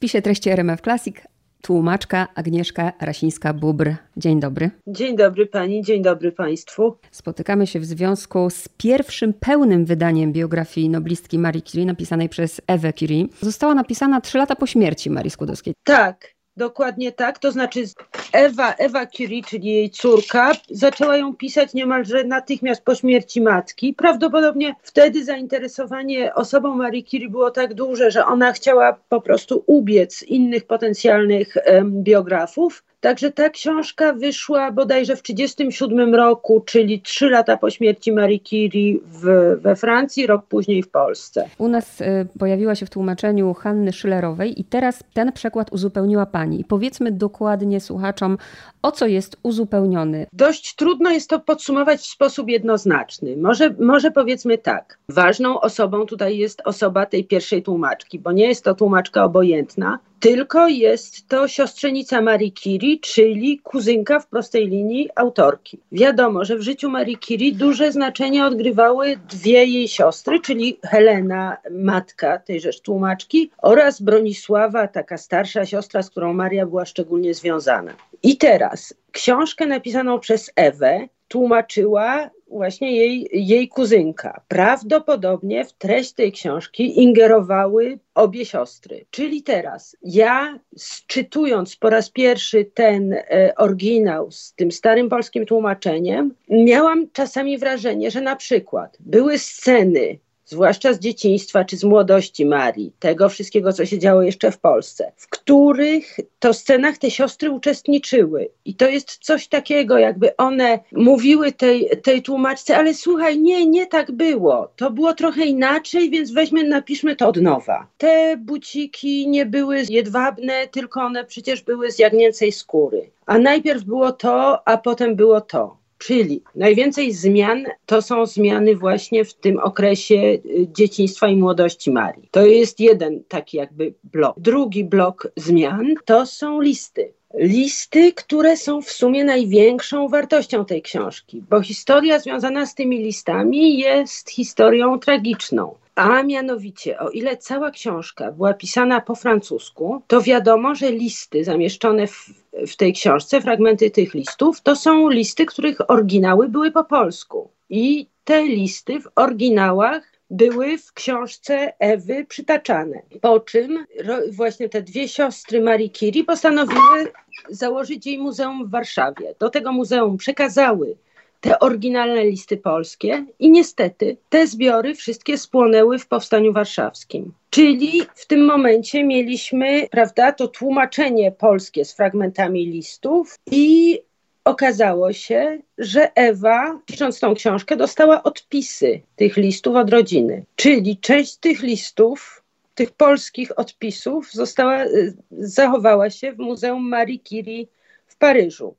spisie 0.00 0.22
treści 0.22 0.50
RMF 0.50 0.80
Classic 0.80 1.16
tłumaczka 1.62 2.28
Agnieszka 2.34 2.92
Rasińska-Bubr. 3.00 3.94
Dzień 4.16 4.40
dobry. 4.40 4.70
Dzień 4.86 5.16
dobry 5.16 5.46
pani, 5.46 5.82
dzień 5.82 6.02
dobry 6.02 6.32
państwu. 6.32 6.96
Spotykamy 7.10 7.66
się 7.66 7.80
w 7.80 7.84
związku 7.84 8.50
z 8.50 8.68
pierwszym 8.68 9.32
pełnym 9.32 9.84
wydaniem 9.84 10.32
biografii 10.32 10.88
noblistki 10.88 11.38
Marii 11.38 11.62
Curie 11.62 11.86
napisanej 11.86 12.28
przez 12.28 12.60
Ewę 12.66 12.92
Curie. 12.92 13.24
Została 13.40 13.74
napisana 13.74 14.20
trzy 14.20 14.38
lata 14.38 14.56
po 14.56 14.66
śmierci 14.66 15.10
Marii 15.10 15.30
Skłodowskiej. 15.30 15.74
Tak, 15.84 16.34
Dokładnie 16.56 17.12
tak, 17.12 17.38
to 17.38 17.52
znaczy 17.52 17.84
Ewa, 18.32 18.74
Ewa 18.74 19.06
Curie, 19.06 19.42
czyli 19.42 19.68
jej 19.68 19.90
córka, 19.90 20.52
zaczęła 20.70 21.16
ją 21.16 21.36
pisać 21.36 21.74
niemalże 21.74 22.24
natychmiast 22.24 22.84
po 22.84 22.94
śmierci 22.94 23.40
matki. 23.40 23.94
Prawdopodobnie 23.94 24.74
wtedy 24.82 25.24
zainteresowanie 25.24 26.34
osobą 26.34 26.74
Marii 26.74 27.04
Curie 27.04 27.28
było 27.28 27.50
tak 27.50 27.74
duże, 27.74 28.10
że 28.10 28.26
ona 28.26 28.52
chciała 28.52 28.92
po 29.08 29.20
prostu 29.20 29.64
ubiec 29.66 30.22
innych 30.22 30.66
potencjalnych 30.66 31.56
biografów. 31.84 32.84
Także 33.00 33.30
ta 33.30 33.50
książka 33.50 34.12
wyszła 34.12 34.72
bodajże 34.72 35.16
w 35.16 35.22
1937 35.22 36.14
roku, 36.14 36.62
czyli 36.66 37.00
trzy 37.00 37.30
lata 37.30 37.56
po 37.56 37.70
śmierci 37.70 38.12
Marie 38.12 38.40
Curie 38.40 38.98
w, 39.04 39.56
we 39.60 39.76
Francji, 39.76 40.26
rok 40.26 40.46
później 40.46 40.82
w 40.82 40.90
Polsce. 40.90 41.48
U 41.58 41.68
nas 41.68 42.00
y, 42.00 42.26
pojawiła 42.38 42.74
się 42.74 42.86
w 42.86 42.90
tłumaczeniu 42.90 43.54
Hanny 43.54 43.92
Schillerowej 43.92 44.60
i 44.60 44.64
teraz 44.64 45.04
ten 45.14 45.32
przekład 45.32 45.72
uzupełniła 45.72 46.26
pani. 46.26 46.64
Powiedzmy 46.64 47.12
dokładnie 47.12 47.80
słuchaczom, 47.80 48.38
o 48.82 48.92
co 48.92 49.06
jest 49.06 49.36
uzupełniony. 49.42 50.26
Dość 50.32 50.74
trudno 50.74 51.10
jest 51.10 51.30
to 51.30 51.40
podsumować 51.40 52.00
w 52.00 52.06
sposób 52.06 52.48
jednoznaczny. 52.48 53.36
Może, 53.36 53.74
może 53.78 54.10
powiedzmy 54.10 54.58
tak. 54.58 54.98
Ważną 55.08 55.60
osobą 55.60 56.06
tutaj 56.06 56.38
jest 56.38 56.62
osoba 56.64 57.06
tej 57.06 57.24
pierwszej 57.24 57.62
tłumaczki, 57.62 58.18
bo 58.18 58.32
nie 58.32 58.46
jest 58.46 58.64
to 58.64 58.74
tłumaczka 58.74 59.24
obojętna, 59.24 59.98
tylko 60.20 60.68
jest 60.68 61.28
to 61.28 61.48
siostrzenica 61.48 62.20
Marii 62.20 62.52
Curie, 62.52 62.98
czyli 63.00 63.58
kuzynka 63.58 64.20
w 64.20 64.26
prostej 64.26 64.68
linii 64.68 65.08
autorki. 65.14 65.80
Wiadomo, 65.92 66.44
że 66.44 66.56
w 66.56 66.62
życiu 66.62 66.90
Marii 66.90 67.18
Curie 67.18 67.52
duże 67.52 67.92
znaczenie 67.92 68.44
odgrywały 68.46 69.16
dwie 69.30 69.64
jej 69.64 69.88
siostry, 69.88 70.40
czyli 70.40 70.78
Helena, 70.82 71.56
matka 71.70 72.38
tejże 72.38 72.70
tłumaczki, 72.82 73.50
oraz 73.62 74.02
Bronisława, 74.02 74.88
taka 74.88 75.18
starsza 75.18 75.66
siostra, 75.66 76.02
z 76.02 76.10
którą 76.10 76.32
Maria 76.32 76.66
była 76.66 76.84
szczególnie 76.84 77.34
związana. 77.34 77.94
I 78.22 78.36
teraz 78.36 78.94
książkę 79.12 79.66
napisaną 79.66 80.18
przez 80.18 80.52
Ewę 80.56 81.08
tłumaczyła 81.28 82.30
właśnie 82.50 82.96
jej, 82.96 83.28
jej 83.32 83.68
kuzynka. 83.68 84.40
Prawdopodobnie 84.48 85.64
w 85.64 85.72
treść 85.72 86.12
tej 86.12 86.32
książki 86.32 87.02
ingerowały 87.02 87.98
obie 88.14 88.44
siostry. 88.44 89.06
Czyli 89.10 89.42
teraz 89.42 89.96
ja, 90.02 90.58
czytując 91.06 91.76
po 91.76 91.90
raz 91.90 92.10
pierwszy 92.10 92.64
ten 92.64 93.12
e, 93.12 93.52
oryginał 93.56 94.30
z 94.30 94.54
tym 94.54 94.72
starym 94.72 95.08
polskim 95.08 95.46
tłumaczeniem, 95.46 96.34
miałam 96.48 97.10
czasami 97.12 97.58
wrażenie, 97.58 98.10
że 98.10 98.20
na 98.20 98.36
przykład 98.36 98.96
były 99.00 99.38
sceny 99.38 100.18
zwłaszcza 100.50 100.92
z 100.92 100.98
dzieciństwa 100.98 101.64
czy 101.64 101.76
z 101.76 101.84
młodości 101.84 102.46
Marii, 102.46 102.92
tego 102.98 103.28
wszystkiego, 103.28 103.72
co 103.72 103.86
się 103.86 103.98
działo 103.98 104.22
jeszcze 104.22 104.50
w 104.50 104.58
Polsce, 104.58 105.12
w 105.16 105.28
których 105.28 106.16
to 106.38 106.54
scenach 106.54 106.98
te 106.98 107.10
siostry 107.10 107.50
uczestniczyły. 107.50 108.48
I 108.64 108.74
to 108.74 108.88
jest 108.88 109.18
coś 109.22 109.48
takiego, 109.48 109.98
jakby 109.98 110.36
one 110.36 110.78
mówiły 110.92 111.52
tej, 111.52 111.90
tej 112.02 112.22
tłumaczce, 112.22 112.76
ale 112.76 112.94
słuchaj, 112.94 113.38
nie, 113.38 113.66
nie 113.66 113.86
tak 113.86 114.12
było. 114.12 114.68
To 114.76 114.90
było 114.90 115.14
trochę 115.14 115.44
inaczej, 115.44 116.10
więc 116.10 116.30
weźmy, 116.30 116.64
napiszmy 116.64 117.16
to 117.16 117.28
od 117.28 117.36
nowa. 117.36 117.86
Te 117.98 118.36
buciki 118.36 119.28
nie 119.28 119.46
były 119.46 119.82
jedwabne, 119.88 120.68
tylko 120.68 121.02
one 121.02 121.24
przecież 121.24 121.62
były 121.62 121.92
z 121.92 121.98
jagnięcej 121.98 122.52
skóry. 122.52 123.10
A 123.26 123.38
najpierw 123.38 123.84
było 123.84 124.12
to, 124.12 124.68
a 124.68 124.76
potem 124.76 125.16
było 125.16 125.40
to. 125.40 125.79
Czyli 126.00 126.42
najwięcej 126.54 127.12
zmian 127.12 127.64
to 127.86 128.02
są 128.02 128.26
zmiany 128.26 128.76
właśnie 128.76 129.24
w 129.24 129.34
tym 129.34 129.58
okresie 129.58 130.14
y, 130.14 130.42
dzieciństwa 130.76 131.28
i 131.28 131.36
młodości 131.36 131.90
Marii. 131.90 132.28
To 132.30 132.46
jest 132.46 132.80
jeden 132.80 133.24
taki 133.28 133.56
jakby 133.56 133.94
blok. 134.04 134.40
Drugi 134.40 134.84
blok 134.84 135.28
zmian 135.36 135.94
to 136.04 136.26
są 136.26 136.60
listy. 136.60 137.12
Listy, 137.34 138.12
które 138.12 138.56
są 138.56 138.82
w 138.82 138.90
sumie 138.90 139.24
największą 139.24 140.08
wartością 140.08 140.64
tej 140.64 140.82
książki, 140.82 141.42
bo 141.50 141.62
historia 141.62 142.18
związana 142.18 142.66
z 142.66 142.74
tymi 142.74 142.98
listami 142.98 143.78
jest 143.78 144.30
historią 144.30 144.98
tragiczną. 144.98 145.74
A 145.94 146.22
mianowicie, 146.22 146.98
o 146.98 147.10
ile 147.10 147.36
cała 147.36 147.70
książka 147.70 148.32
była 148.32 148.54
pisana 148.54 149.00
po 149.00 149.14
francusku, 149.14 150.02
to 150.06 150.22
wiadomo, 150.22 150.74
że 150.74 150.92
listy 150.92 151.44
zamieszczone 151.44 152.06
w, 152.06 152.26
w 152.66 152.76
tej 152.76 152.92
książce, 152.92 153.40
fragmenty 153.40 153.90
tych 153.90 154.14
listów, 154.14 154.60
to 154.60 154.76
są 154.76 155.08
listy, 155.08 155.46
których 155.46 155.90
oryginały 155.90 156.48
były 156.48 156.70
po 156.70 156.84
polsku. 156.84 157.50
I 157.70 158.06
te 158.24 158.42
listy 158.42 159.00
w 159.00 159.08
oryginałach 159.16 160.02
były 160.30 160.78
w 160.78 160.92
książce 160.92 161.72
Ewy 161.78 162.26
przytaczane. 162.28 163.02
Po 163.20 163.40
czym 163.40 163.86
właśnie 164.32 164.68
te 164.68 164.82
dwie 164.82 165.08
siostry 165.08 165.60
Marii 165.60 165.90
Curie 165.90 166.24
postanowiły 166.24 167.12
założyć 167.48 168.06
jej 168.06 168.18
muzeum 168.18 168.66
w 168.66 168.70
Warszawie. 168.70 169.34
Do 169.38 169.50
tego 169.50 169.72
muzeum 169.72 170.16
przekazały 170.16 170.96
te 171.40 171.58
oryginalne 171.58 172.24
listy 172.24 172.56
polskie 172.56 173.26
i 173.38 173.50
niestety 173.50 174.16
te 174.28 174.46
zbiory 174.46 174.94
wszystkie 174.94 175.38
spłonęły 175.38 175.98
w 175.98 176.06
Powstaniu 176.06 176.52
Warszawskim. 176.52 177.32
Czyli 177.50 178.02
w 178.14 178.26
tym 178.26 178.44
momencie 178.44 179.04
mieliśmy, 179.04 179.88
prawda, 179.90 180.32
to 180.32 180.48
tłumaczenie 180.48 181.32
polskie 181.32 181.84
z 181.84 181.92
fragmentami 181.92 182.66
listów 182.66 183.38
i 183.50 183.98
okazało 184.44 185.12
się, 185.12 185.58
że 185.78 186.14
Ewa, 186.14 186.80
pisząc 186.86 187.20
tą 187.20 187.34
książkę, 187.34 187.76
dostała 187.76 188.22
odpisy 188.22 189.00
tych 189.16 189.36
listów 189.36 189.76
od 189.76 189.90
rodziny. 189.90 190.44
Czyli 190.56 190.98
część 190.98 191.36
tych 191.36 191.62
listów, 191.62 192.42
tych 192.74 192.90
polskich 192.90 193.58
odpisów 193.58 194.32
została, 194.32 194.84
y, 194.84 195.16
zachowała 195.30 196.10
się 196.10 196.32
w 196.32 196.38
Muzeum 196.38 196.88
Marii 196.88 197.20
Curie 197.20 197.66
w 198.06 198.16
Paryżu 198.16 198.74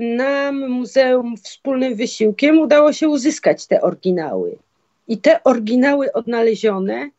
nam 0.00 0.68
muzeum 0.68 1.36
wspólnym 1.36 1.94
wysiłkiem 1.94 2.58
udało 2.58 2.92
się 2.92 3.08
uzyskać 3.08 3.66
te 3.66 3.80
oryginały. 3.80 4.58
I 5.08 5.18
te 5.18 5.44
oryginały 5.44 6.12
odnalezione, 6.12 7.10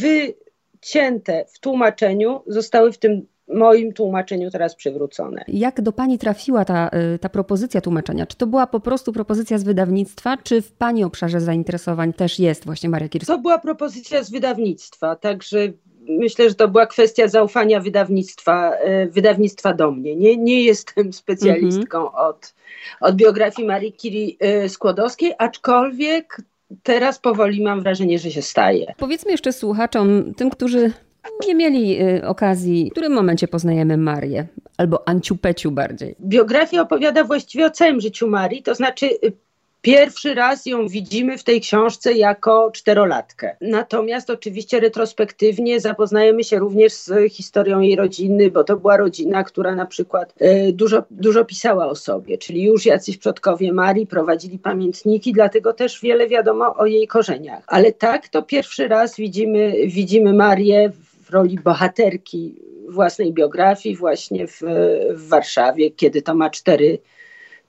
wycięte 0.00 1.44
w 1.52 1.58
tłumaczeniu, 1.58 2.42
zostały 2.46 2.92
w 2.92 2.98
tym 2.98 3.26
moim 3.54 3.92
tłumaczeniu 3.92 4.50
teraz 4.50 4.74
przywrócone. 4.74 5.44
Jak 5.48 5.80
do 5.80 5.92
Pani 5.92 6.18
trafiła 6.18 6.64
ta, 6.64 6.90
y, 7.14 7.18
ta 7.18 7.28
propozycja 7.28 7.80
tłumaczenia? 7.80 8.26
Czy 8.26 8.36
to 8.36 8.46
była 8.46 8.66
po 8.66 8.80
prostu 8.80 9.12
propozycja 9.12 9.58
z 9.58 9.62
wydawnictwa, 9.62 10.36
czy 10.36 10.62
w 10.62 10.72
Pani 10.72 11.04
obszarze 11.04 11.40
zainteresowań 11.40 12.12
też 12.12 12.38
jest 12.38 12.64
właśnie 12.64 12.88
Maria 12.88 13.08
Kirsten? 13.08 13.36
To 13.36 13.42
była 13.42 13.58
propozycja 13.58 14.22
z 14.22 14.30
wydawnictwa, 14.30 15.16
także 15.16 15.58
myślę, 16.18 16.48
że 16.48 16.54
to 16.54 16.68
była 16.68 16.86
kwestia 16.86 17.28
zaufania 17.28 17.80
wydawnictwa, 17.80 18.74
e, 18.74 19.06
wydawnictwa 19.06 19.74
do 19.74 19.90
mnie. 19.90 20.16
Nie, 20.16 20.36
nie 20.36 20.62
jestem 20.62 21.12
specjalistką 21.22 21.98
mm 21.98 22.10
-hmm. 22.10 22.28
od, 22.28 22.54
od 23.00 23.16
biografii 23.16 23.68
Marii 23.68 23.92
Curie 23.92 24.32
e, 24.40 24.68
Skłodowskiej, 24.68 25.32
aczkolwiek 25.38 26.42
teraz 26.82 27.18
powoli 27.18 27.62
mam 27.62 27.82
wrażenie, 27.82 28.18
że 28.18 28.30
się 28.30 28.42
staje. 28.42 28.94
Powiedzmy 28.96 29.32
jeszcze 29.32 29.52
słuchaczom, 29.52 30.34
tym, 30.34 30.50
którzy 30.50 30.92
nie 31.46 31.54
mieli 31.54 32.02
y, 32.02 32.26
okazji, 32.26 32.88
w 32.88 32.92
którym 32.92 33.12
momencie 33.12 33.48
poznajemy 33.48 33.96
Marię, 33.96 34.46
albo 34.76 35.08
Anciupeciu 35.08 35.70
bardziej. 35.70 36.14
Biografia 36.20 36.82
opowiada 36.82 37.24
właściwie 37.24 37.66
o 37.66 37.70
całym 37.70 38.00
życiu 38.00 38.28
Marii, 38.28 38.62
to 38.62 38.74
znaczy 38.74 39.06
Pierwszy 39.82 40.34
raz 40.34 40.66
ją 40.66 40.88
widzimy 40.88 41.38
w 41.38 41.44
tej 41.44 41.60
książce 41.60 42.12
jako 42.12 42.70
czterolatkę. 42.70 43.56
Natomiast 43.60 44.30
oczywiście 44.30 44.80
retrospektywnie 44.80 45.80
zapoznajemy 45.80 46.44
się 46.44 46.58
również 46.58 46.92
z 46.92 47.32
historią 47.32 47.80
jej 47.80 47.96
rodziny, 47.96 48.50
bo 48.50 48.64
to 48.64 48.76
była 48.76 48.96
rodzina, 48.96 49.44
która 49.44 49.74
na 49.74 49.86
przykład 49.86 50.34
e, 50.40 50.72
dużo, 50.72 51.02
dużo 51.10 51.44
pisała 51.44 51.86
o 51.86 51.94
sobie, 51.94 52.38
czyli 52.38 52.62
już 52.62 52.86
jacyś 52.86 53.16
przodkowie 53.16 53.72
Marii 53.72 54.06
prowadzili 54.06 54.58
pamiętniki, 54.58 55.32
dlatego 55.32 55.72
też 55.72 56.00
wiele 56.00 56.28
wiadomo 56.28 56.76
o 56.76 56.86
jej 56.86 57.06
korzeniach. 57.06 57.64
Ale 57.66 57.92
tak, 57.92 58.28
to 58.28 58.42
pierwszy 58.42 58.88
raz 58.88 59.16
widzimy, 59.16 59.74
widzimy 59.86 60.32
Marię 60.32 60.92
w 61.24 61.30
roli 61.30 61.58
bohaterki 61.64 62.54
własnej 62.88 63.32
biografii 63.32 63.96
właśnie 63.96 64.46
w, 64.46 64.62
w 65.10 65.28
Warszawie, 65.28 65.90
kiedy 65.90 66.22
to 66.22 66.34
ma 66.34 66.50
cztery 66.50 66.98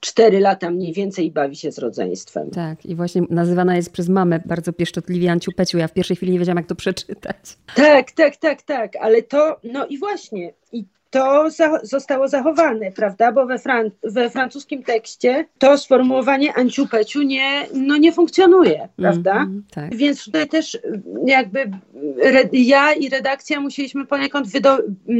cztery 0.01 0.39
lata 0.39 0.69
mniej 0.69 0.93
więcej 0.93 1.25
i 1.25 1.31
bawi 1.31 1.55
się 1.55 1.71
z 1.71 1.77
rodzeństwem. 1.77 2.49
Tak, 2.49 2.85
i 2.85 2.95
właśnie 2.95 3.21
nazywana 3.29 3.75
jest 3.75 3.91
przez 3.91 4.09
mamę 4.09 4.39
bardzo 4.45 4.73
pieszczotliwie 4.73 5.31
Anciu 5.31 5.51
Peciu. 5.51 5.77
Ja 5.77 5.87
w 5.87 5.93
pierwszej 5.93 6.17
chwili 6.17 6.31
nie 6.31 6.39
wiedziałam, 6.39 6.57
jak 6.57 6.67
to 6.67 6.75
przeczytać. 6.75 7.57
Tak, 7.75 8.11
tak, 8.11 8.37
tak, 8.37 8.61
tak, 8.61 8.95
ale 8.95 9.21
to, 9.21 9.59
no 9.63 9.85
i 9.85 9.97
właśnie, 9.97 10.53
I 10.71 10.85
to 11.11 11.49
za, 11.49 11.79
zostało 11.83 12.27
zachowane, 12.27 12.91
prawda? 12.91 13.31
Bo 13.31 13.45
we, 13.45 13.59
fran 13.59 13.91
we, 14.03 14.29
francuskim 14.29 14.83
tekście 14.83 15.45
to 15.57 15.77
sformułowanie 15.77 16.53
Anciu 16.53 16.87
Peciu 16.87 17.21
nie, 17.21 17.67
no 17.73 17.97
nie 17.97 18.11
funkcjonuje, 18.11 18.89
prawda? 18.95 19.33
Mm, 19.33 19.63
tak. 19.71 19.95
Więc 19.95 20.25
tutaj 20.25 20.47
też 20.47 20.79
jakby 21.25 21.71
ja 22.53 22.93
i 22.93 23.09
redakcja 23.09 23.59
musieliśmy 23.59 24.05
poniekąd 24.05 24.47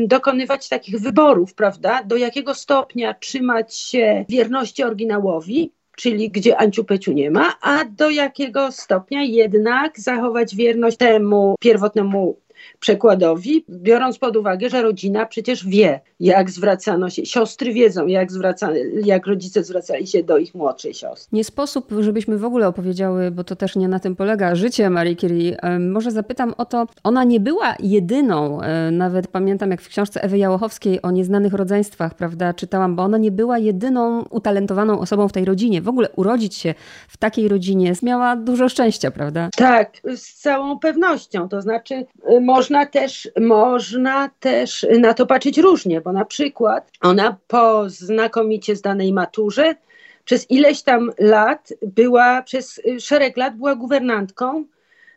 dokonywać 0.07 0.69
takich 0.69 0.99
wyborów, 0.99 1.53
prawda? 1.53 2.03
Do 2.03 2.17
jakiego 2.17 2.53
stopnia 2.53 3.13
trzymać 3.13 3.77
się 3.77 4.25
wierności 4.29 4.83
oryginałowi, 4.83 5.71
czyli 5.95 6.29
gdzie 6.29 6.57
Anciu 6.57 6.83
Peciu 6.83 7.11
nie 7.11 7.31
ma, 7.31 7.53
a 7.61 7.85
do 7.85 8.09
jakiego 8.09 8.71
stopnia 8.71 9.23
jednak 9.23 9.99
zachować 9.99 10.55
wierność 10.55 10.97
temu 10.97 11.55
pierwotnemu 11.59 12.37
przekładowi, 12.79 13.65
biorąc 13.69 14.17
pod 14.17 14.37
uwagę, 14.37 14.69
że 14.69 14.81
rodzina 14.81 15.25
przecież 15.25 15.67
wie, 15.67 15.99
jak 16.19 16.49
zwracano 16.49 17.09
się, 17.09 17.25
siostry 17.25 17.73
wiedzą, 17.73 18.07
jak, 18.07 18.31
zwracano, 18.31 18.73
jak 19.05 19.27
rodzice 19.27 19.63
zwracali 19.63 20.07
się 20.07 20.23
do 20.23 20.37
ich 20.37 20.55
młodszej 20.55 20.93
siostry. 20.93 21.29
Nie 21.37 21.43
sposób, 21.43 21.91
żebyśmy 21.99 22.37
w 22.37 22.45
ogóle 22.45 22.67
opowiedziały, 22.67 23.31
bo 23.31 23.43
to 23.43 23.55
też 23.55 23.75
nie 23.75 23.87
na 23.87 23.99
tym 23.99 24.15
polega, 24.15 24.55
życie 24.55 24.89
Marii 24.89 25.15
Curie. 25.15 25.57
Może 25.79 26.11
zapytam 26.11 26.53
o 26.57 26.65
to, 26.65 26.87
ona 27.03 27.23
nie 27.23 27.39
była 27.39 27.75
jedyną, 27.79 28.59
nawet 28.91 29.27
pamiętam 29.27 29.71
jak 29.71 29.81
w 29.81 29.89
książce 29.89 30.23
Ewy 30.23 30.37
Jałochowskiej 30.37 31.01
o 31.01 31.11
nieznanych 31.11 31.53
rodzeństwach, 31.53 32.13
prawda, 32.13 32.53
czytałam, 32.53 32.95
bo 32.95 33.03
ona 33.03 33.17
nie 33.17 33.31
była 33.31 33.57
jedyną 33.57 34.23
utalentowaną 34.29 34.99
osobą 34.99 35.27
w 35.27 35.31
tej 35.31 35.45
rodzinie. 35.45 35.81
W 35.81 35.89
ogóle 35.89 36.09
urodzić 36.15 36.55
się 36.55 36.73
w 37.07 37.17
takiej 37.17 37.47
rodzinie 37.47 37.93
miała 38.01 38.35
dużo 38.35 38.69
szczęścia, 38.69 39.11
prawda? 39.11 39.49
Tak, 39.55 39.91
z 40.15 40.33
całą 40.33 40.79
pewnością. 40.79 41.49
To 41.49 41.61
znaczy, 41.61 42.05
y, 42.31 42.41
można 42.51 42.85
też, 42.85 43.29
można 43.41 44.29
też 44.39 44.85
na 44.99 45.13
to 45.13 45.25
patrzeć 45.25 45.57
różnie, 45.57 46.01
bo 46.01 46.11
na 46.11 46.25
przykład 46.25 46.91
ona 47.01 47.37
po 47.47 47.89
znakomicie 47.89 48.75
zdanej 48.75 49.13
maturze 49.13 49.75
przez 50.25 50.51
ileś 50.51 50.81
tam 50.81 51.11
lat 51.19 51.73
była, 51.81 52.41
przez 52.41 52.81
szereg 52.99 53.37
lat 53.37 53.57
była 53.57 53.75
guwernantką 53.75 54.65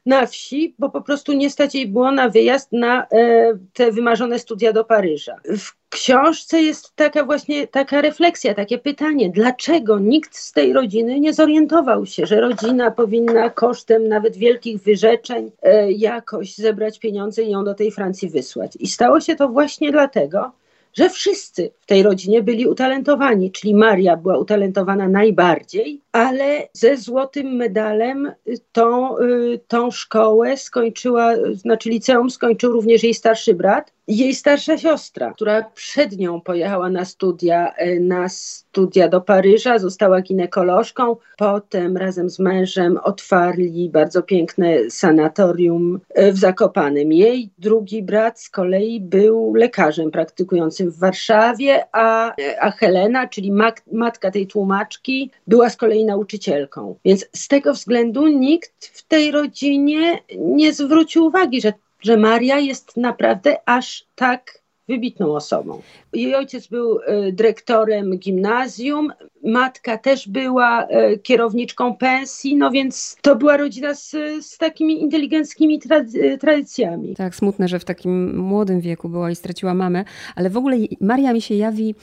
na 0.06 0.26
wsi, 0.26 0.74
bo 0.78 0.90
po 0.90 1.00
prostu 1.00 1.32
nie 1.32 1.50
stać 1.50 1.74
jej 1.74 1.86
było 1.86 2.12
na 2.12 2.28
wyjazd 2.28 2.72
na 2.72 3.06
e, 3.12 3.58
te 3.72 3.92
wymarzone 3.92 4.38
studia 4.38 4.72
do 4.72 4.84
Paryża. 4.84 5.36
W 5.58 5.88
książce 5.88 6.62
jest 6.62 6.96
taka 6.96 7.24
właśnie 7.24 7.66
taka 7.66 8.00
refleksja, 8.00 8.54
takie 8.54 8.78
pytanie, 8.78 9.30
dlaczego 9.30 9.98
nikt 9.98 10.36
z 10.36 10.52
tej 10.52 10.72
rodziny 10.72 11.20
nie 11.20 11.34
zorientował 11.34 12.06
się, 12.06 12.26
że 12.26 12.40
rodzina 12.40 12.90
powinna 12.90 13.50
kosztem 13.50 14.08
nawet 14.08 14.36
wielkich 14.36 14.82
wyrzeczeń 14.82 15.50
e, 15.62 15.92
jakoś 15.92 16.54
zebrać 16.54 16.98
pieniądze 16.98 17.42
i 17.42 17.50
ją 17.50 17.64
do 17.64 17.74
tej 17.74 17.90
Francji 17.90 18.30
wysłać. 18.30 18.76
I 18.80 18.86
stało 18.86 19.20
się 19.20 19.36
to 19.36 19.48
właśnie 19.48 19.92
dlatego, 19.92 20.52
że 20.94 21.10
wszyscy 21.10 21.70
w 21.80 21.86
tej 21.86 22.02
rodzinie 22.02 22.42
byli 22.42 22.66
utalentowani, 22.66 23.52
czyli 23.52 23.74
Maria 23.74 24.16
była 24.16 24.38
utalentowana 24.38 25.08
najbardziej, 25.08 26.00
ale 26.12 26.68
ze 26.72 26.96
złotym 26.96 27.46
medalem 27.56 28.32
tą, 28.72 29.18
y, 29.18 29.60
tą 29.68 29.90
szkołę 29.90 30.56
skończyła, 30.56 31.32
znaczy 31.52 31.90
liceum 31.90 32.30
skończył 32.30 32.72
również 32.72 33.02
jej 33.02 33.14
starszy 33.14 33.54
brat, 33.54 33.92
jej 34.08 34.34
starsza 34.34 34.78
siostra, 34.78 35.32
która 35.32 35.62
przed 35.62 36.18
nią 36.18 36.40
pojechała 36.40 36.90
na 36.90 37.04
studia, 37.04 37.74
e, 37.74 38.00
na 38.00 38.28
studia 38.28 39.08
do 39.08 39.20
Paryża, 39.20 39.78
została 39.78 40.20
ginekolożką. 40.20 41.16
Potem 41.36 41.96
razem 41.96 42.30
z 42.30 42.38
mężem 42.38 42.98
otwarli 43.02 43.90
bardzo 43.90 44.22
piękne 44.22 44.90
sanatorium 44.90 46.00
e, 46.14 46.32
w 46.32 46.38
Zakopanem. 46.38 47.12
Jej 47.12 47.50
drugi 47.58 48.02
brat 48.02 48.40
z 48.40 48.50
kolei 48.50 49.00
był 49.00 49.54
lekarzem 49.54 50.10
praktykującym 50.10 50.90
w 50.90 50.98
Warszawie, 50.98 51.84
a, 51.92 52.34
a 52.60 52.70
Helena, 52.70 53.28
czyli 53.28 53.52
mat, 53.52 53.82
matka 53.92 54.30
tej 54.30 54.46
tłumaczki, 54.46 55.30
była 55.46 55.70
z 55.70 55.76
kolei 55.76 56.04
nauczycielką. 56.04 56.98
Więc 57.04 57.26
z 57.36 57.48
tego 57.48 57.72
względu 57.72 58.26
nikt 58.26 58.86
w 58.86 59.06
tej 59.06 59.30
rodzinie 59.30 60.18
nie 60.38 60.72
zwrócił 60.72 61.24
uwagi, 61.26 61.60
że 61.60 61.72
że 62.04 62.16
Maria 62.16 62.58
jest 62.58 62.96
naprawdę 62.96 63.56
aż 63.66 64.06
tak 64.14 64.64
wybitną 64.88 65.34
osobą. 65.34 65.82
Jej 66.12 66.34
ojciec 66.34 66.66
był 66.66 66.98
e, 66.98 67.32
dyrektorem 67.32 68.18
gimnazjum, 68.18 69.12
matka 69.44 69.98
też 69.98 70.28
była 70.28 70.86
e, 70.86 71.18
kierowniczką 71.18 71.96
pensji, 71.96 72.56
no 72.56 72.70
więc 72.70 73.16
to 73.22 73.36
była 73.36 73.56
rodzina 73.56 73.94
z, 73.94 74.10
z 74.40 74.58
takimi 74.58 75.02
inteligenckimi 75.02 75.80
e, 75.90 76.38
tradycjami. 76.38 77.14
Tak, 77.14 77.34
smutne, 77.34 77.68
że 77.68 77.78
w 77.78 77.84
takim 77.84 78.38
młodym 78.38 78.80
wieku 78.80 79.08
była 79.08 79.30
i 79.30 79.36
straciła 79.36 79.74
mamę, 79.74 80.04
ale 80.36 80.50
w 80.50 80.56
ogóle 80.56 80.76
Maria 81.00 81.32
mi 81.32 81.40
się 81.40 81.54
jawi, 81.54 81.94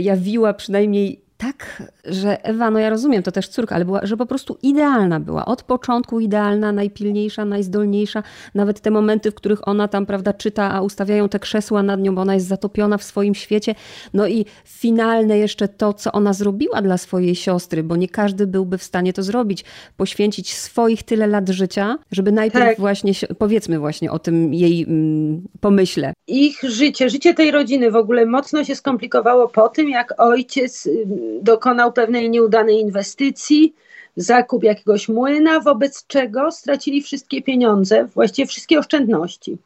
jawiła 0.00 0.54
przynajmniej 0.54 1.29
tak, 1.40 1.82
że 2.04 2.44
Ewa, 2.44 2.70
no 2.70 2.78
ja 2.78 2.90
rozumiem, 2.90 3.22
to 3.22 3.32
też 3.32 3.48
córka, 3.48 3.74
ale 3.74 3.84
była, 3.84 4.06
że 4.06 4.16
po 4.16 4.26
prostu 4.26 4.58
idealna 4.62 5.20
była. 5.20 5.44
Od 5.44 5.62
początku 5.62 6.20
idealna, 6.20 6.72
najpilniejsza, 6.72 7.44
najzdolniejsza. 7.44 8.22
Nawet 8.54 8.80
te 8.80 8.90
momenty, 8.90 9.30
w 9.30 9.34
których 9.34 9.68
ona 9.68 9.88
tam, 9.88 10.06
prawda, 10.06 10.32
czyta, 10.32 10.72
a 10.72 10.80
ustawiają 10.80 11.28
te 11.28 11.38
krzesła 11.38 11.82
nad 11.82 12.00
nią, 12.00 12.14
bo 12.14 12.22
ona 12.22 12.34
jest 12.34 12.46
zatopiona 12.46 12.98
w 12.98 13.02
swoim 13.02 13.34
świecie. 13.34 13.74
No 14.14 14.26
i 14.26 14.46
finalne 14.64 15.38
jeszcze 15.38 15.68
to, 15.68 15.92
co 15.92 16.12
ona 16.12 16.32
zrobiła 16.32 16.82
dla 16.82 16.98
swojej 16.98 17.34
siostry, 17.34 17.82
bo 17.82 17.96
nie 17.96 18.08
każdy 18.08 18.46
byłby 18.46 18.78
w 18.78 18.82
stanie 18.82 19.12
to 19.12 19.22
zrobić. 19.22 19.64
Poświęcić 19.96 20.54
swoich 20.54 21.02
tyle 21.02 21.26
lat 21.26 21.48
życia, 21.48 21.98
żeby 22.12 22.32
najpierw 22.32 22.64
tak. 22.64 22.78
właśnie, 22.78 23.12
powiedzmy 23.38 23.78
właśnie 23.78 24.12
o 24.12 24.18
tym 24.18 24.54
jej 24.54 24.82
mm, 24.82 25.42
pomyśle. 25.60 26.12
Ich 26.26 26.60
życie, 26.62 27.10
życie 27.10 27.34
tej 27.34 27.50
rodziny 27.50 27.90
w 27.90 27.96
ogóle 27.96 28.26
mocno 28.26 28.64
się 28.64 28.74
skomplikowało 28.74 29.48
po 29.48 29.68
tym, 29.68 29.90
jak 29.90 30.14
ojciec 30.18 30.88
dokonał 31.42 31.92
pewnej 31.92 32.30
nieudanej 32.30 32.80
inwestycji, 32.80 33.74
zakup 34.16 34.64
jakiegoś 34.64 35.08
młyna, 35.08 35.60
wobec 35.60 36.06
czego 36.06 36.50
stracili 36.50 37.02
wszystkie 37.02 37.42
pieniądze, 37.42 38.04
właściwie 38.04 38.46
wszystkie 38.46 38.78
oszczędności. 38.78 39.58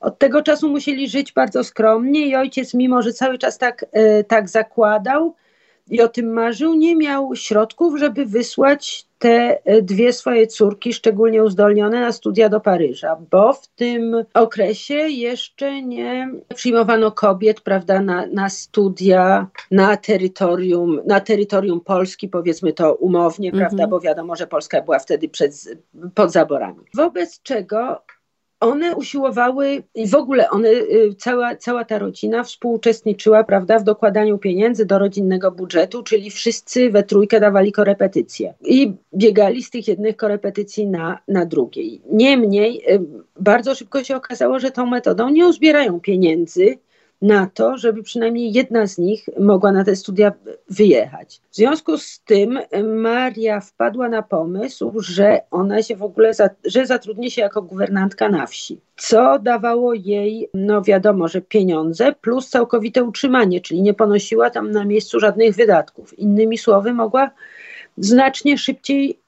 Od 0.00 0.18
tego 0.18 0.42
czasu 0.42 0.68
musieli 0.68 1.08
żyć 1.08 1.32
bardzo 1.32 1.64
skromnie 1.64 2.26
i 2.26 2.36
ojciec, 2.36 2.74
mimo 2.74 3.02
że 3.02 3.12
cały 3.12 3.38
czas 3.38 3.58
tak, 3.58 3.86
e, 3.92 4.24
tak 4.24 4.48
zakładał, 4.48 5.34
i 5.90 6.00
o 6.00 6.08
tym 6.08 6.32
marzył, 6.32 6.74
nie 6.74 6.96
miał 6.96 7.36
środków, 7.36 7.98
żeby 7.98 8.26
wysłać 8.26 9.06
te 9.20 9.60
e, 9.64 9.82
dwie 9.82 10.12
swoje 10.12 10.46
córki, 10.46 10.92
szczególnie 10.92 11.44
uzdolnione, 11.44 12.00
na 12.00 12.12
studia 12.12 12.48
do 12.48 12.60
Paryża, 12.60 13.16
bo 13.30 13.52
w 13.52 13.66
tym 13.66 14.24
okresie 14.34 14.94
jeszcze 14.94 15.82
nie 15.82 16.30
przyjmowano 16.54 17.12
kobiet, 17.12 17.60
prawda, 17.60 18.00
na, 18.00 18.26
na 18.26 18.48
studia 18.48 19.46
na 19.70 19.96
terytorium, 19.96 21.00
na 21.06 21.20
terytorium 21.20 21.80
Polski, 21.80 22.28
powiedzmy 22.28 22.72
to 22.72 22.94
umownie, 22.94 23.50
mhm. 23.50 23.60
prawda, 23.60 23.86
bo 23.86 24.00
wiadomo, 24.00 24.36
że 24.36 24.46
Polska 24.46 24.82
była 24.82 24.98
wtedy 24.98 25.28
przed, 25.28 25.54
pod 26.14 26.32
zaborami. 26.32 26.84
Wobec 26.94 27.42
czego 27.42 28.02
one 28.60 28.96
usiłowały 28.96 29.82
w 30.06 30.14
ogóle 30.14 30.50
one, 30.50 30.68
y, 30.68 31.14
cała, 31.18 31.56
cała 31.56 31.84
ta 31.84 31.98
rodzina 31.98 32.44
współuczestniczyła, 32.44 33.44
prawda, 33.44 33.78
w 33.78 33.84
dokładaniu 33.84 34.38
pieniędzy 34.38 34.86
do 34.86 34.98
rodzinnego 34.98 35.50
budżetu, 35.50 36.02
czyli 36.02 36.30
wszyscy 36.30 36.90
we 36.90 37.02
trójkę 37.02 37.40
dawali 37.40 37.72
korepetycje 37.72 38.54
i 38.64 38.92
biegali 39.14 39.62
z 39.62 39.70
tych 39.70 39.88
jednych 39.88 40.16
korepetycji 40.16 40.86
na, 40.86 41.18
na 41.28 41.46
drugiej. 41.46 42.00
Niemniej 42.12 42.82
y, 42.94 43.00
bardzo 43.40 43.74
szybko 43.74 44.04
się 44.04 44.16
okazało, 44.16 44.58
że 44.58 44.70
tą 44.70 44.86
metodą 44.86 45.28
nie 45.28 45.46
uzbierają 45.46 46.00
pieniędzy, 46.00 46.78
na 47.22 47.46
to, 47.54 47.78
żeby 47.78 48.02
przynajmniej 48.02 48.52
jedna 48.52 48.86
z 48.86 48.98
nich 48.98 49.28
mogła 49.38 49.72
na 49.72 49.84
te 49.84 49.96
studia 49.96 50.32
wyjechać. 50.70 51.40
W 51.50 51.56
związku 51.56 51.98
z 51.98 52.20
tym 52.20 52.58
Maria 52.84 53.60
wpadła 53.60 54.08
na 54.08 54.22
pomysł, 54.22 54.92
że 54.96 55.40
ona 55.50 55.82
się 55.82 55.96
w 55.96 56.02
ogóle, 56.02 56.34
za, 56.34 56.50
że 56.64 56.86
zatrudni 56.86 57.30
się 57.30 57.42
jako 57.42 57.62
guwernantka 57.62 58.28
na 58.28 58.46
wsi, 58.46 58.80
co 58.96 59.38
dawało 59.38 59.94
jej, 59.94 60.48
no 60.54 60.82
wiadomo, 60.82 61.28
że 61.28 61.40
pieniądze 61.40 62.12
plus 62.20 62.48
całkowite 62.48 63.04
utrzymanie, 63.04 63.60
czyli 63.60 63.82
nie 63.82 63.94
ponosiła 63.94 64.50
tam 64.50 64.70
na 64.70 64.84
miejscu 64.84 65.20
żadnych 65.20 65.54
wydatków. 65.54 66.18
Innymi 66.18 66.58
słowy, 66.58 66.92
mogła 66.92 67.30
znacznie 67.96 68.58
szybciej 68.58 69.18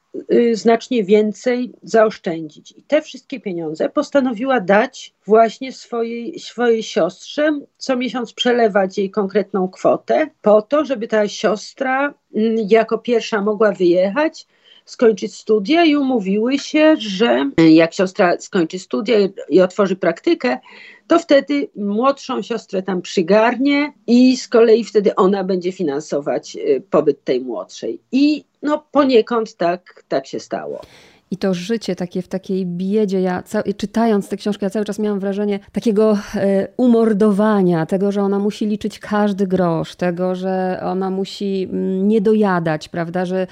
znacznie 0.52 1.04
więcej 1.04 1.73
zaoszczędzić. 1.83 2.73
I 2.73 2.83
te 2.83 3.02
wszystkie 3.02 3.40
pieniądze 3.40 3.88
postanowiła 3.88 4.61
dać 4.61 5.14
właśnie 5.26 5.73
swojej, 5.73 6.38
swojej 6.40 6.83
siostrze, 6.83 7.61
co 7.76 7.97
miesiąc 7.97 8.33
przelewać 8.33 8.99
jej 8.99 9.11
konkretną 9.11 9.69
kwotę, 9.69 10.31
po 10.42 10.62
to, 10.62 10.85
żeby 10.85 11.09
ta 11.09 11.28
siostra 11.28 12.14
mm, 12.35 12.57
jako 12.69 12.99
pierwsza 12.99 13.42
mogła 13.42 13.73
wyjechać, 13.73 14.47
skończyć 14.92 15.34
studia 15.34 15.84
i 15.84 15.96
umówiły 15.96 16.58
się, 16.58 16.96
że 16.99 17.50
jak 17.58 17.94
siostra 17.94 18.40
skończy 18.40 18.78
studia 18.78 19.16
i 19.49 19.61
otworzy 19.61 19.96
praktykę, 19.96 20.58
to 21.06 21.18
wtedy 21.18 21.68
młodszą 21.76 22.42
siostrę 22.42 22.82
tam 22.82 23.02
przygarnie 23.02 23.92
i 24.06 24.37
z 24.37 24.49
kolei 24.49 24.84
wtedy 24.84 25.14
ona 25.14 25.44
będzie 25.44 25.72
finansować 25.72 26.56
y, 26.56 26.82
pobyt 26.90 27.25
tej 27.25 27.40
młodszej. 27.40 28.00
I 28.12 28.44
no 28.62 28.87
poniekąd 28.92 29.56
tak, 29.56 30.04
tak 30.08 30.26
się 30.26 30.40
stało. 30.40 30.80
I 31.32 31.36
to 31.36 31.54
życie 31.54 31.96
takie 31.96 32.22
w 32.22 32.28
takiej 32.28 32.66
biedzie, 32.66 33.20
ja 33.20 33.42
czytając 33.76 34.28
tę 34.28 34.36
książkę, 34.36 34.66
ja 34.66 34.70
cały 34.70 34.84
czas 34.84 34.98
miałam 34.98 35.20
wrażenie 35.20 35.60
takiego 35.72 36.18
e, 36.34 36.68
umordowania, 36.76 37.86
tego, 37.86 38.12
że 38.12 38.22
ona 38.22 38.38
musi 38.38 38.66
liczyć 38.66 38.98
każdy 38.98 39.46
grosz, 39.46 39.94
tego, 39.94 40.34
że 40.34 40.80
ona 40.82 41.10
musi 41.10 41.68
mm, 41.70 42.08
nie 42.08 42.20
dojadać, 42.20 42.88
prawda, 42.88 43.24
że 43.24 43.46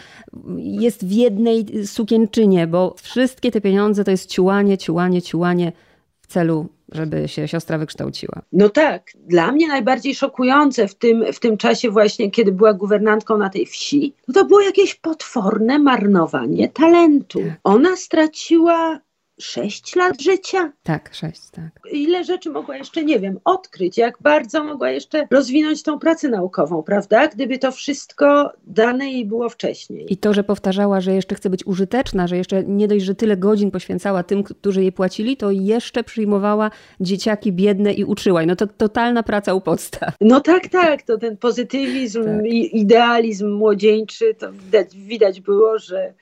jest 0.56 1.06
w 1.06 1.12
jednej 1.12 1.86
sukienczynie, 1.86 2.66
bo 2.66 2.94
wszystkie 3.02 3.50
te 3.50 3.60
pieniądze 3.60 4.04
to 4.04 4.10
jest 4.10 4.30
ciułanie, 4.30 4.78
ciułanie 4.78 5.20
w 5.20 5.89
celu 6.30 6.68
żeby 6.92 7.28
się 7.28 7.48
siostra 7.48 7.78
wykształciła. 7.78 8.42
No 8.52 8.68
tak. 8.68 9.10
Dla 9.14 9.52
mnie 9.52 9.68
najbardziej 9.68 10.14
szokujące 10.14 10.88
w 10.88 10.94
tym, 10.94 11.24
w 11.32 11.40
tym 11.40 11.56
czasie 11.56 11.90
właśnie, 11.90 12.30
kiedy 12.30 12.52
była 12.52 12.74
guwernantką 12.74 13.38
na 13.38 13.50
tej 13.50 13.66
wsi, 13.66 14.14
no 14.28 14.34
to 14.34 14.44
było 14.44 14.60
jakieś 14.60 14.94
potworne 14.94 15.78
marnowanie 15.78 16.68
talentu. 16.68 17.40
Tak. 17.40 17.58
Ona 17.64 17.96
straciła 17.96 19.00
sześć 19.40 19.96
lat 19.96 20.22
życia. 20.22 20.72
Tak, 20.82 21.14
sześć, 21.14 21.50
tak. 21.52 21.70
Ile 21.92 22.24
rzeczy 22.24 22.50
mogła 22.50 22.76
jeszcze, 22.76 23.04
nie 23.04 23.20
wiem, 23.20 23.40
odkryć, 23.44 23.98
jak 23.98 24.18
bardzo 24.20 24.64
mogła 24.64 24.90
jeszcze 24.90 25.26
rozwinąć 25.30 25.82
tą 25.82 25.98
pracę 25.98 26.28
naukową, 26.28 26.82
prawda? 26.82 27.28
Gdyby 27.28 27.58
to 27.58 27.72
wszystko 27.72 28.52
dane 28.66 29.10
jej 29.10 29.26
było 29.26 29.48
wcześniej. 29.48 30.12
I 30.12 30.16
to, 30.16 30.34
że 30.34 30.44
powtarzała, 30.44 31.00
że 31.00 31.14
jeszcze 31.14 31.34
chce 31.34 31.50
być 31.50 31.66
użyteczna, 31.66 32.26
że 32.26 32.36
jeszcze 32.36 32.64
nie 32.64 32.88
dość, 32.88 33.04
że 33.04 33.14
tyle 33.14 33.36
godzin 33.36 33.70
poświęcała 33.70 34.22
tym, 34.22 34.42
którzy 34.42 34.82
jej 34.82 34.92
płacili, 34.92 35.36
to 35.36 35.50
jeszcze 35.50 36.04
przyjmowała 36.04 36.70
dzieciaki 37.00 37.52
biedne 37.52 37.92
i 37.92 38.04
uczyła. 38.04 38.46
No 38.46 38.56
to 38.56 38.66
totalna 38.66 39.22
praca 39.22 39.54
u 39.54 39.60
podstaw. 39.60 40.14
No 40.20 40.40
tak, 40.40 40.68
tak. 40.68 41.02
To 41.02 41.18
ten 41.18 41.36
pozytywizm 41.36 42.24
tak. 42.24 42.46
i 42.46 42.80
idealizm 42.80 43.50
młodzieńczy, 43.52 44.34
to 44.34 44.52
widać, 44.52 44.96
widać 44.96 45.40
było, 45.40 45.78
że 45.78 46.14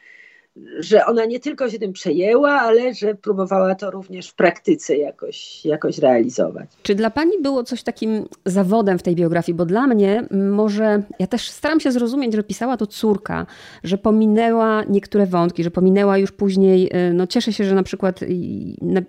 że 0.78 1.06
ona 1.06 1.24
nie 1.24 1.40
tylko 1.40 1.70
się 1.70 1.78
tym 1.78 1.92
przejęła, 1.92 2.50
ale 2.50 2.94
że 2.94 3.14
próbowała 3.14 3.74
to 3.74 3.90
również 3.90 4.28
w 4.28 4.34
praktyce 4.34 4.96
jakoś, 4.96 5.64
jakoś 5.64 5.98
realizować. 5.98 6.70
Czy 6.82 6.94
dla 6.94 7.10
Pani 7.10 7.32
było 7.42 7.64
coś 7.64 7.82
takim 7.82 8.28
zawodem 8.44 8.98
w 8.98 9.02
tej 9.02 9.14
biografii? 9.14 9.56
Bo 9.56 9.66
dla 9.66 9.86
mnie 9.86 10.24
może, 10.50 11.02
ja 11.18 11.26
też 11.26 11.50
staram 11.50 11.80
się 11.80 11.92
zrozumieć, 11.92 12.34
że 12.34 12.42
pisała 12.42 12.76
to 12.76 12.86
córka, 12.86 13.46
że 13.84 13.98
pominęła 13.98 14.84
niektóre 14.84 15.26
wątki, 15.26 15.64
że 15.64 15.70
pominęła 15.70 16.18
już 16.18 16.32
później, 16.32 16.90
y, 17.10 17.12
no 17.12 17.26
cieszę 17.26 17.52
się, 17.52 17.64
że 17.64 17.74
na 17.74 17.82
przykład 17.82 18.20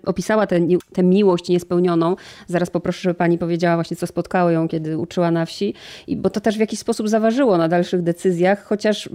opisała 0.06 0.46
tę, 0.46 1.02
miłość 1.02 1.48
niespełnioną. 1.48 2.16
Zaraz 2.46 2.70
poproszę, 2.70 3.00
żeby 3.02 3.14
Pani 3.14 3.38
powiedziała 3.38 3.76
właśnie, 3.76 3.96
co 3.96 4.06
spotkało 4.06 4.50
ją, 4.50 4.68
kiedy 4.68 4.98
uczyła 4.98 5.30
na 5.30 5.46
wsi, 5.46 5.74
I, 6.06 6.16
bo 6.16 6.30
to 6.30 6.40
też 6.40 6.56
w 6.56 6.60
jakiś 6.60 6.78
sposób 6.78 7.08
zaważyło 7.08 7.58
na 7.58 7.68
dalszych 7.68 8.02
decyzjach, 8.02 8.64
chociaż 8.64 9.08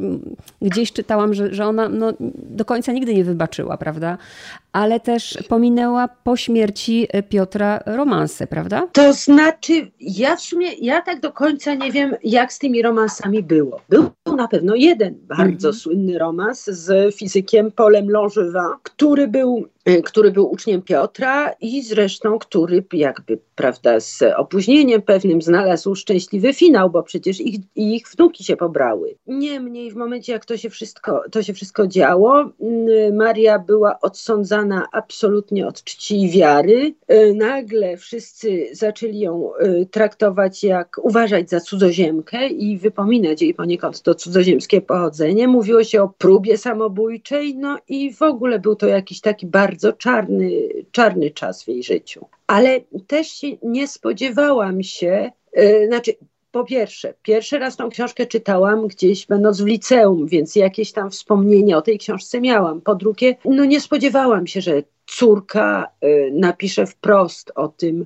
gdzieś 0.62 0.94
czytałam, 0.94 1.34
że, 1.34 1.54
że 1.54 1.66
ona 1.66 1.90
no, 1.90 2.14
do 2.34 2.66
końca 2.66 2.92
nigdy 2.92 3.14
nie 3.14 3.24
wybaczyła, 3.24 3.78
prawda? 3.78 4.18
Ale 4.76 5.00
też 5.00 5.38
pominęła 5.50 6.08
po 6.08 6.38
śmierci 6.38 7.08
e, 7.10 7.24
Piotra 7.24 7.80
romanse, 7.86 8.48
prawda? 8.48 8.88
To 8.92 9.14
znaczy, 9.14 9.92
ja 10.00 10.36
w 10.36 10.42
sumie, 10.42 10.74
ja 10.74 11.02
tak 11.02 11.20
do 11.20 11.32
końca 11.32 11.74
nie 11.74 11.92
wiem, 11.92 12.16
jak 12.24 12.54
z 12.54 12.60
tymi 12.60 12.82
romansami 12.82 13.44
było. 13.44 13.82
Był 13.90 14.10
na 14.38 14.48
pewno 14.48 14.76
jeden 14.76 15.16
bardzo 15.22 15.68
mm 15.68 15.78
-hmm. 15.78 15.82
słynny 15.82 16.20
romans 16.20 16.66
z 16.66 17.16
fizykiem 17.16 17.72
Polem 17.72 18.10
Longevin, 18.10 18.62
który 18.84 19.28
był 19.28 19.68
Y, 19.90 20.02
który 20.02 20.32
był 20.32 20.52
uczniem 20.52 20.82
Piotra 20.82 21.52
i 21.62 21.84
zresztą, 21.84 22.40
który 22.40 22.84
jakby, 22.94 23.40
prawda, 23.56 24.00
z 24.00 24.24
opóźnieniem 24.38 25.02
pewnym 25.02 25.42
znalazł 25.42 25.96
szczęśliwy 25.96 26.54
finał, 26.54 26.90
bo 26.90 27.04
przecież 27.04 27.42
ich, 27.42 27.60
ich 27.76 28.08
wnuki 28.08 28.44
się 28.44 28.58
pobrały. 28.58 29.16
Niemniej 29.28 29.92
w 29.92 29.96
momencie, 29.96 30.34
jak 30.34 30.46
to 30.46 30.58
się 30.58 30.70
wszystko, 30.70 31.22
to 31.32 31.44
się 31.44 31.54
wszystko 31.54 31.88
działo, 31.88 32.50
Maria 33.14 33.60
była 33.60 34.00
odsądzana 34.02 34.65
absolutnie 34.92 35.68
od 35.68 35.84
czci 35.84 36.22
i 36.22 36.30
wiary. 36.30 36.96
Y, 37.12 37.34
nagle 37.36 37.98
wszyscy 37.98 38.68
zaczęli 38.72 39.20
ją 39.20 39.52
traktować 39.92 40.64
jak, 40.64 40.98
uważać 41.04 41.50
za 41.50 41.60
cudzoziemkę 41.60 42.48
i 42.48 42.78
wypominać 42.78 43.42
jej 43.42 43.54
poniekąd 43.54 44.02
to 44.02 44.16
cudzoziemskie 44.16 44.82
pochodzenie. 44.82 45.48
Mówiło 45.48 45.84
się 45.84 46.02
o 46.02 46.14
próbie 46.18 46.58
samobójczej, 46.58 47.56
no 47.58 47.78
i 47.88 48.14
w 48.14 48.22
ogóle 48.22 48.60
był 48.60 48.76
to 48.76 48.88
jakiś 48.88 49.22
taki 49.22 49.48
bardzo 49.48 49.94
czarny, 49.94 50.52
czarny 50.92 51.32
czas 51.32 51.64
w 51.64 51.68
jej 51.68 51.84
życiu. 51.84 52.26
Ale 52.48 52.82
też 53.08 53.42
nie 53.64 53.88
spodziewałam 53.88 54.84
się, 54.84 55.32
yy, 55.56 55.88
znaczy 55.88 56.16
po 56.56 56.64
pierwsze, 56.64 57.14
pierwszy 57.22 57.60
raz 57.60 57.78
tą 57.78 57.90
książkę 57.90 58.26
czytałam 58.26 58.88
gdzieś 58.88 59.26
będąc 59.26 59.62
w 59.62 59.66
liceum, 59.66 60.28
więc 60.28 60.56
jakieś 60.56 60.92
tam 60.92 61.12
wspomnienia 61.12 61.78
o 61.78 61.82
tej 61.82 62.00
książce 62.00 62.42
miałam. 62.42 62.82
Po 62.82 62.96
drugie, 62.96 63.36
no 63.46 63.66
nie 63.66 63.82
spodziewałam 63.82 64.48
się, 64.48 64.62
że 64.62 64.84
córka 65.06 65.88
y, 66.04 66.32
napisze 66.34 66.86
wprost 66.86 67.52
o 67.56 67.68
tym, 67.68 68.06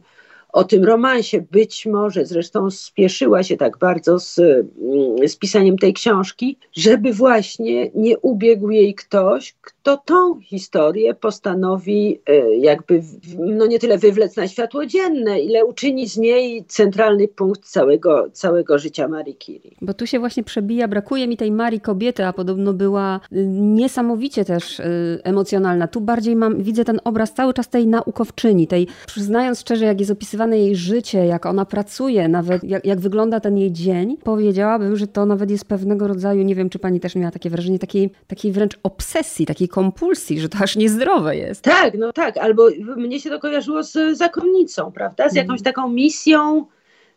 o 0.54 0.64
tym 0.64 0.84
romansie. 0.84 1.42
Być 1.52 1.86
może 1.86 2.26
zresztą 2.26 2.72
spieszyła 2.72 3.44
się 3.44 3.58
tak 3.58 3.78
bardzo 3.78 4.20
z, 4.20 4.40
mm, 4.40 5.28
z 5.28 5.36
pisaniem 5.36 5.78
tej 5.78 5.94
książki, 5.94 6.58
żeby 6.74 7.14
właśnie 7.14 7.92
nie 7.96 8.20
ubiegł 8.20 8.70
jej 8.70 8.96
ktoś, 8.96 9.56
kto 9.62 9.98
tą 9.98 10.40
historię 10.40 11.14
postanowi 11.14 12.22
e, 12.26 12.56
jakby 12.56 13.02
no 13.38 13.66
nie 13.66 13.80
tyle 13.80 13.98
wywlec 13.98 14.36
na 14.36 14.48
światło 14.48 14.86
dzienne, 14.86 15.40
ile 15.40 15.66
uczyni 15.66 16.10
z 16.10 16.18
niej 16.18 16.66
centralny 16.68 17.28
punkt 17.28 17.66
całego, 17.66 18.30
całego 18.34 18.80
życia 18.80 19.08
Marii 19.08 19.36
Curie. 19.36 19.76
Bo 19.82 19.94
tu 19.94 20.08
się 20.08 20.20
właśnie 20.20 20.44
przebija, 20.44 20.88
brakuje 20.88 21.28
mi 21.28 21.38
tej 21.38 21.52
Marii 21.52 21.82
kobiety, 21.82 22.26
a 22.26 22.34
podobno 22.34 22.74
była 22.74 23.20
y, 23.32 23.46
niesamowicie 23.48 24.46
też 24.46 24.80
y, 24.80 25.20
emocjonalna. 25.24 25.88
Tu 25.88 26.02
bardziej 26.02 26.36
mam, 26.36 26.64
widzę 26.64 26.86
ten 26.86 27.00
obraz 27.04 27.34
cały 27.34 27.54
czas 27.54 27.70
tej 27.70 27.88
naukowczyni, 27.88 28.68
tej, 28.68 28.88
przyznając 29.08 29.60
szczerze, 29.60 29.86
jak 29.86 30.00
jest 30.00 30.12
opisywana 30.12 30.39
opisywane 30.40 30.60
jej 30.60 30.76
życie, 30.76 31.26
jak 31.26 31.46
ona 31.46 31.66
pracuje, 31.66 32.28
nawet 32.28 32.64
jak, 32.64 32.86
jak 32.86 33.00
wygląda 33.00 33.40
ten 33.40 33.58
jej 33.58 33.72
dzień, 33.72 34.18
powiedziałabym, 34.24 34.96
że 34.98 35.08
to 35.08 35.26
nawet 35.26 35.52
jest 35.52 35.66
pewnego 35.66 36.08
rodzaju, 36.08 36.44
nie 36.44 36.56
wiem, 36.56 36.70
czy 36.70 36.80
pani 36.80 37.00
też 37.00 37.16
miała 37.16 37.32
takie 37.32 37.50
wrażenie, 37.50 37.80
takiej, 37.80 38.10
takiej 38.28 38.52
wręcz 38.52 38.80
obsesji, 38.84 39.46
takiej 39.46 39.68
kompulsji, 39.68 40.40
że 40.40 40.50
to 40.50 40.58
aż 40.58 40.76
niezdrowe 40.76 41.36
jest. 41.36 41.62
Tak, 41.62 41.94
no 41.98 42.14
tak, 42.14 42.38
albo 42.38 42.70
mnie 42.98 43.20
się 43.20 43.30
to 43.30 43.40
kojarzyło 43.40 43.84
z 43.84 44.18
zakonnicą, 44.18 44.92
prawda? 44.92 45.30
Z 45.30 45.36
jakąś 45.36 45.60
mhm. 45.60 45.64
taką 45.64 45.90
misją 45.90 46.66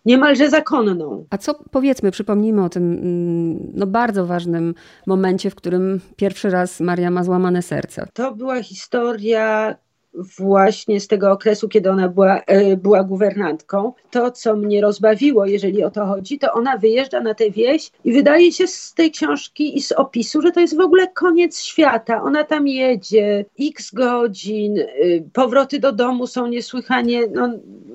niemalże 0.05 0.50
zakonną. 0.50 1.26
A 1.31 1.38
co 1.38 1.55
powiedzmy, 1.71 2.11
przypomnijmy 2.11 2.64
o 2.64 2.69
tym 2.69 2.93
mm, 2.93 3.73
no, 3.75 3.87
bardzo 3.87 4.26
ważnym 4.26 4.75
momencie, 5.07 5.50
w 5.50 5.55
którym 5.55 6.00
pierwszy 6.17 6.50
raz 6.50 6.81
Maria 6.81 7.11
ma 7.11 7.25
złamane 7.25 7.62
serce. 7.62 8.09
To 8.14 8.35
była 8.35 8.62
historia 8.62 9.75
właśnie 10.14 11.00
z 11.00 11.09
tego 11.09 11.31
okresu, 11.31 11.69
kiedy 11.69 11.90
ona 11.90 12.09
była, 12.09 12.40
e, 12.40 12.76
była 12.76 13.04
guwernantką. 13.04 13.92
To, 14.11 14.31
co 14.31 14.57
mnie 14.57 14.81
rozbawiło, 14.81 15.47
jeżeli 15.47 15.85
o 15.85 15.90
to 15.90 16.07
chodzi, 16.07 16.38
to 16.38 16.52
ona 16.52 16.76
wyjeżdża 16.76 17.21
na 17.21 17.35
tę 17.35 17.50
wieś 17.50 17.90
i 18.04 18.12
wydaje 18.12 18.52
się 18.52 18.66
z 18.66 18.95
tej 18.95 19.11
książki 19.11 19.76
i 19.78 19.83
z 19.83 19.92
opisu, 19.92 20.42
że 20.42 20.52
to 20.52 20.61
jest 20.61 20.76
w 20.76 20.81
ogóle 20.81 21.09
koniec 21.09 21.61
świata. 21.61 22.23
Ona 22.23 22.45
tam 22.45 22.69
jedzie 22.69 23.45
x 23.61 23.90
godzin, 23.95 24.78
y, 24.78 25.25
powroty 25.33 25.78
do 25.78 25.92
domu 25.92 26.26
są 26.26 26.47
niesłychanie 26.47 27.21
no, 27.26 27.50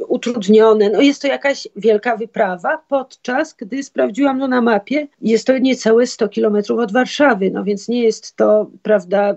utrudnione. 0.07 0.89
No, 0.89 1.01
jest 1.01 1.21
to 1.21 1.27
jakaś 1.27 1.67
wielka 1.75 2.17
wyprawa, 2.17 2.81
podczas 2.87 3.53
gdy 3.53 3.83
sprawdziłam 3.83 4.39
to 4.39 4.47
na 4.47 4.61
mapie, 4.61 5.07
jest 5.21 5.47
to 5.47 5.57
niecałe 5.57 6.07
100 6.07 6.29
kilometrów 6.29 6.79
od 6.79 6.91
Warszawy, 6.91 7.51
no 7.51 7.63
więc 7.63 7.87
nie 7.87 8.03
jest 8.03 8.35
to, 8.35 8.69
prawda, 8.83 9.35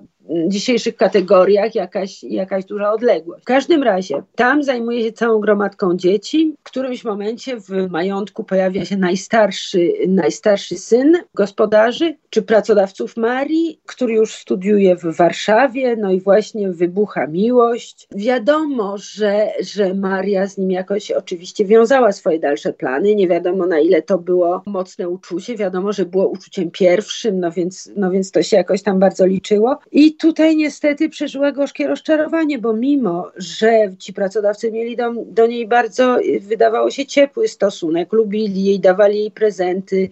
dzisiejszych 0.48 0.96
kategoriach 0.96 1.74
jakaś, 1.74 2.22
jakaś 2.22 2.64
duża 2.64 2.92
odległość. 2.92 3.42
W 3.42 3.46
każdym 3.46 3.82
razie 3.82 4.22
tam 4.34 4.62
zajmuje 4.62 5.04
się 5.04 5.12
całą 5.12 5.40
gromadką 5.40 5.96
dzieci. 5.96 6.54
W 6.60 6.62
którymś 6.62 7.04
momencie 7.04 7.56
w 7.56 7.90
majątku 7.90 8.44
pojawia 8.44 8.84
się 8.84 8.96
najstarszy, 8.96 9.92
najstarszy 10.08 10.76
syn 10.76 11.16
gospodarzy 11.34 12.16
czy 12.30 12.42
pracodawców 12.42 13.16
Marii, 13.16 13.80
który 13.86 14.14
już 14.14 14.34
studiuje 14.34 14.96
w 14.96 15.16
Warszawie, 15.16 15.96
no 15.96 16.12
i 16.12 16.20
właśnie 16.20 16.70
wybucha 16.70 17.26
miłość. 17.26 18.08
Wiadomo, 18.14 18.98
że, 18.98 19.48
że 19.60 19.94
Maria 19.94 20.46
z 20.46 20.58
nim 20.58 20.70
jakoś 20.70 21.10
oczywiście 21.10 21.64
wiązała 21.64 22.12
swoje 22.12 22.38
dalsze 22.38 22.72
plany. 22.72 23.14
Nie 23.14 23.28
wiadomo 23.28 23.66
na 23.66 23.78
ile 23.78 24.02
to 24.02 24.18
było 24.18 24.62
mocne 24.66 25.08
uczucie. 25.08 25.56
Wiadomo, 25.56 25.92
że 25.92 26.04
było 26.04 26.28
uczuciem 26.28 26.70
pierwszym, 26.70 27.40
no 27.40 27.50
więc, 27.50 27.90
no 27.96 28.10
więc 28.10 28.30
to 28.30 28.42
się 28.42 28.56
jakoś 28.56 28.82
tam 28.82 28.98
bardzo 28.98 29.26
liczyło. 29.26 29.78
I 29.92 30.16
tutaj 30.20 30.56
niestety 30.56 31.08
przeżyła 31.08 31.52
gorzkie 31.52 31.86
rozczarowanie, 31.86 32.58
bo 32.58 32.72
mimo, 32.72 33.30
że 33.36 33.94
ci 33.98 34.12
pracodawcy 34.12 34.72
mieli 34.72 34.96
do, 34.96 35.12
do 35.26 35.46
niej 35.46 35.68
bardzo, 35.68 36.18
wydawało 36.40 36.90
się, 36.90 37.06
ciepły 37.06 37.48
stosunek, 37.48 38.12
lubili 38.12 38.64
jej, 38.64 38.80
dawali 38.80 39.18
jej 39.18 39.30
prezenty 39.30 40.10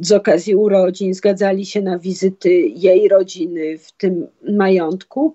z 0.00 0.12
okazji 0.12 0.54
urodzin, 0.54 1.14
zgadzali 1.14 1.66
się 1.66 1.80
na 1.80 1.98
wizyty 1.98 2.50
jej 2.60 3.08
rodziny 3.08 3.78
w 3.78 3.92
tym 3.92 4.26
majątku, 4.48 5.34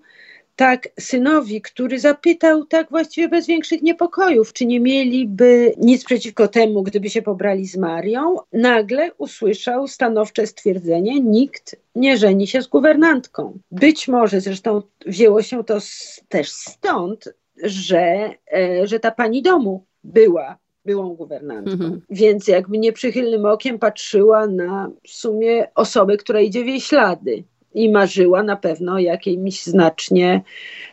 tak 0.60 0.88
synowi, 1.00 1.62
który 1.62 1.98
zapytał 1.98 2.64
tak 2.64 2.90
właściwie 2.90 3.28
bez 3.28 3.46
większych 3.46 3.82
niepokojów, 3.82 4.52
czy 4.52 4.66
nie 4.66 4.80
mieliby 4.80 5.74
nic 5.76 6.04
przeciwko 6.04 6.48
temu, 6.48 6.82
gdyby 6.82 7.10
się 7.10 7.22
pobrali 7.22 7.66
z 7.66 7.76
Marią, 7.76 8.36
nagle 8.52 9.10
usłyszał 9.18 9.88
stanowcze 9.88 10.46
stwierdzenie: 10.46 11.20
nikt 11.20 11.76
nie 11.94 12.16
żeni 12.18 12.46
się 12.46 12.62
z 12.62 12.66
guwernantką. 12.66 13.58
Być 13.70 14.08
może 14.08 14.40
zresztą 14.40 14.82
wzięło 15.06 15.42
się 15.42 15.64
to 15.64 15.80
z, 15.80 16.20
też 16.28 16.50
stąd, 16.50 17.34
że, 17.62 18.30
e, 18.52 18.86
że 18.86 19.00
ta 19.00 19.10
pani 19.10 19.42
domu 19.42 19.84
była 20.04 20.58
byłą 20.84 21.14
guwernantką. 21.14 21.72
Mhm. 21.72 22.00
Więc 22.10 22.48
jakby 22.48 22.78
nieprzychylnym 22.78 23.46
okiem 23.46 23.78
patrzyła 23.78 24.46
na 24.46 24.90
w 25.06 25.10
sumie 25.10 25.68
osobę, 25.74 26.16
która 26.16 26.40
idzie 26.40 26.64
w 26.64 26.66
jej 26.66 26.80
ślady 26.80 27.44
i 27.74 27.90
marzyła 27.90 28.42
na 28.42 28.56
pewno 28.56 28.92
o 28.92 28.98
jakiejś 28.98 29.64
znacznie, 29.64 30.42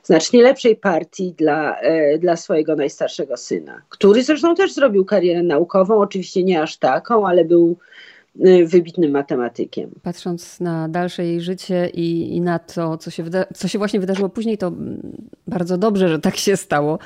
znacznie 0.04 0.42
lepszej 0.42 0.76
partii 0.76 1.34
dla, 1.38 1.80
e, 1.80 2.18
dla 2.18 2.36
swojego 2.36 2.76
najstarszego 2.76 3.38
syna, 3.38 3.82
który 3.90 4.24
zresztą 4.24 4.56
też 4.56 4.74
zrobił 4.74 5.06
karierę 5.06 5.44
naukową, 5.44 6.00
oczywiście 6.00 6.44
nie 6.44 6.62
aż 6.62 6.78
taką, 6.78 7.28
ale 7.28 7.46
był 7.46 7.78
wybitnym 8.66 9.12
matematykiem. 9.12 9.92
Patrząc 10.04 10.60
na 10.60 10.90
dalsze 10.90 11.26
jej 11.26 11.42
życie 11.42 11.90
i, 11.94 12.36
i 12.36 12.42
na 12.42 12.60
to, 12.60 12.98
co 12.98 13.12
się, 13.12 13.24
co 13.56 13.68
się 13.68 13.78
właśnie 13.78 14.00
wydarzyło 14.00 14.30
później, 14.30 14.58
to 14.58 14.72
bardzo 15.48 15.78
dobrze, 15.78 16.10
że 16.10 16.20
tak 16.20 16.38
się 16.38 16.58
stało. 16.58 17.00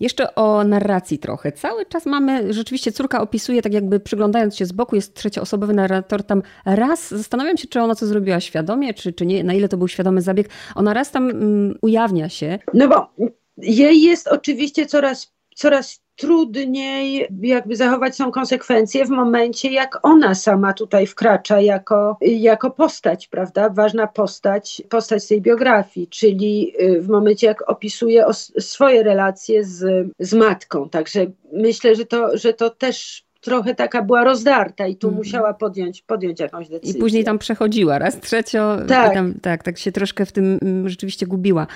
Jeszcze 0.00 0.34
o 0.34 0.64
narracji 0.64 1.18
trochę. 1.18 1.52
Cały 1.52 1.86
czas 1.86 2.06
mamy, 2.06 2.52
rzeczywiście 2.52 2.92
córka 2.92 3.20
opisuje, 3.20 3.62
tak 3.62 3.72
jakby 3.72 4.00
przyglądając 4.00 4.56
się 4.56 4.66
z 4.66 4.72
boku, 4.72 4.96
jest 4.96 5.14
trzecioosobowy 5.14 5.74
narrator 5.74 6.24
tam 6.24 6.42
raz. 6.64 7.10
Zastanawiam 7.10 7.56
się, 7.56 7.68
czy 7.68 7.80
ona 7.80 7.94
co 7.94 8.06
zrobiła 8.06 8.40
świadomie, 8.40 8.94
czy, 8.94 9.12
czy 9.12 9.26
nie, 9.26 9.44
na 9.44 9.54
ile 9.54 9.68
to 9.68 9.76
był 9.76 9.88
świadomy 9.88 10.22
zabieg. 10.22 10.48
Ona 10.74 10.94
raz 10.94 11.10
tam 11.10 11.26
um, 11.26 11.78
ujawnia 11.82 12.28
się. 12.28 12.58
No 12.74 12.88
bo 12.88 13.26
jej 13.56 14.02
jest 14.02 14.28
oczywiście 14.28 14.86
coraz, 14.86 15.34
coraz 15.56 16.03
trudniej 16.16 17.28
jakby 17.42 17.76
zachować 17.76 18.16
są 18.16 18.32
konsekwencje 18.32 19.04
w 19.04 19.10
momencie, 19.10 19.70
jak 19.70 19.98
ona 20.02 20.34
sama 20.34 20.72
tutaj 20.72 21.06
wkracza 21.06 21.60
jako, 21.60 22.16
jako 22.20 22.70
postać, 22.70 23.28
prawda? 23.28 23.68
Ważna 23.68 24.06
postać, 24.06 24.82
postać 24.88 25.28
tej 25.28 25.40
biografii, 25.40 26.08
czyli 26.08 26.72
y, 26.80 27.02
w 27.02 27.08
momencie, 27.08 27.46
jak 27.46 27.70
opisuje 27.70 28.24
swoje 28.58 29.02
relacje 29.02 29.64
z, 29.64 30.08
z 30.18 30.34
matką. 30.34 30.88
Także 30.88 31.26
myślę, 31.52 31.94
że 31.94 32.04
to, 32.04 32.38
że 32.38 32.52
to 32.52 32.70
też 32.70 33.24
trochę 33.44 33.74
taka 33.74 34.02
była 34.02 34.24
rozdarta 34.24 34.86
i 34.86 34.96
tu 34.96 35.08
mm. 35.08 35.18
musiała 35.18 35.54
podjąć, 35.54 36.02
podjąć 36.02 36.40
jakąś 36.40 36.68
decyzję. 36.68 36.98
I 36.98 37.00
później 37.00 37.24
tam 37.24 37.38
przechodziła 37.38 37.98
raz, 37.98 38.20
trzecio, 38.20 38.76
tak. 38.88 39.14
Tam, 39.14 39.34
tak, 39.42 39.62
tak 39.62 39.78
się 39.78 39.92
troszkę 39.92 40.26
w 40.26 40.32
tym 40.32 40.58
mm, 40.62 40.88
rzeczywiście 40.88 41.26
gubiła. 41.26 41.66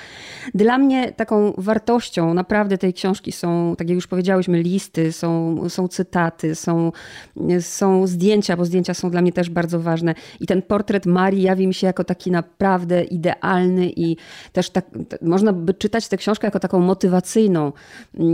Dla 0.55 0.79
mnie 0.79 1.13
taką 1.13 1.53
wartością 1.59 2.35
naprawdę 2.35 2.79
tej 2.79 2.95
książki 2.95 3.33
są, 3.33 3.75
tak 3.79 3.89
jak 3.89 3.95
już 3.95 4.07
powiedziałyśmy, 4.07 4.63
listy, 4.63 5.13
są, 5.13 5.59
są 5.69 5.89
cytaty, 5.89 6.55
są, 6.55 6.93
są 7.61 8.07
zdjęcia, 8.07 8.57
bo 8.57 8.65
zdjęcia 8.65 8.95
są 8.95 9.11
dla 9.11 9.23
mnie 9.23 9.33
też 9.33 9.51
bardzo 9.51 9.81
ważne. 9.81 10.15
I 10.41 10.47
ten 10.47 10.63
portret 10.63 11.07
Marii 11.07 11.43
jawi 11.43 11.67
mi 11.67 11.75
się 11.75 11.87
jako 11.87 12.05
taki 12.05 12.31
naprawdę 12.31 13.05
idealny 13.05 13.91
i 13.97 14.17
też 14.53 14.71
tak, 14.71 14.87
można 15.23 15.53
by 15.53 15.75
czytać 15.75 16.09
tę 16.09 16.17
książkę 16.17 16.47
jako 16.47 16.61
taką 16.61 16.81
motywacyjną. 16.81 17.73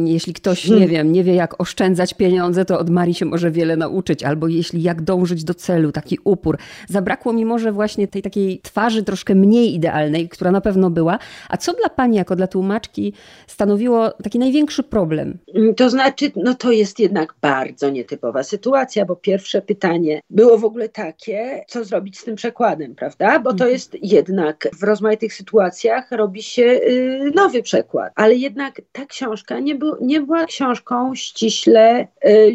Jeśli 0.05 0.35
ktoś, 0.35 0.63
hmm. 0.63 0.81
nie 0.81 0.89
wiem, 0.89 1.13
nie 1.13 1.25
wie 1.25 1.35
jak 1.35 1.61
oszczędzać 1.61 2.15
pieniądze, 2.15 2.65
to 2.65 2.79
od 2.79 2.91
Marii 2.91 3.15
się 3.15 3.24
się 3.25 3.31
może 3.31 3.51
wiele 3.51 3.77
nauczyć, 3.77 4.23
albo 4.23 4.49
jeśli 4.49 4.83
jak 4.83 5.03
dążyć 5.03 5.45
do 5.45 5.55
celu, 5.55 5.93
taki 5.93 6.19
upór. 6.25 6.59
Zabrakło 6.89 7.33
mi 7.33 7.45
może 7.45 7.73
właśnie 7.73 8.09
tej 8.09 8.23
takiej 8.23 8.61
twarzy 8.63 9.03
troszkę 9.03 9.35
mniej 9.35 9.75
idealnej, 9.75 10.29
która 10.29 10.51
na 10.51 10.61
pewno 10.61 10.91
była. 10.91 11.19
A 11.49 11.57
co 11.57 11.73
dla 11.73 11.89
pani, 11.89 12.17
jako 12.17 12.37
dla 12.37 12.47
tłumaczki, 12.47 13.13
stanowiło 13.47 14.11
taki 14.11 14.39
największy 14.39 14.83
problem? 14.83 15.39
Mm, 15.55 15.75
to 15.75 15.91
znaczy, 15.91 16.33
no 16.37 16.55
to 16.55 16.73
jest 16.73 16.99
jednak 16.99 17.35
bardzo 17.41 17.91
nietypowa 17.91 18.43
sytuacja, 18.43 19.05
bo 19.05 19.17
pierwsze 19.17 19.63
pytanie 19.63 20.21
było 20.31 20.59
w 20.59 20.65
ogóle 20.65 20.89
takie, 20.89 21.65
co 21.69 21.85
zrobić 21.85 22.19
z 22.19 22.25
tym 22.25 22.37
przekładem, 22.37 22.95
prawda? 22.95 23.39
Bo 23.39 23.51
to 23.51 23.65
mhm. 23.65 23.71
jest 23.71 23.97
jednak 24.03 24.69
w 24.81 24.83
rozmaitych 24.83 25.35
sytuacjach 25.35 26.11
robi 26.11 26.43
się 26.43 26.63
y, 26.63 27.33
nowy 27.35 27.63
przekład, 27.63 28.13
ale 28.15 28.35
jednak 28.35 28.83
ta 28.93 29.07
książka 29.07 29.59
nie, 29.61 29.75
był, 29.75 29.97
nie 30.01 30.21
była 30.21 30.47
książką 30.47 31.15
ściśle 31.15 32.07
y, 32.29 32.51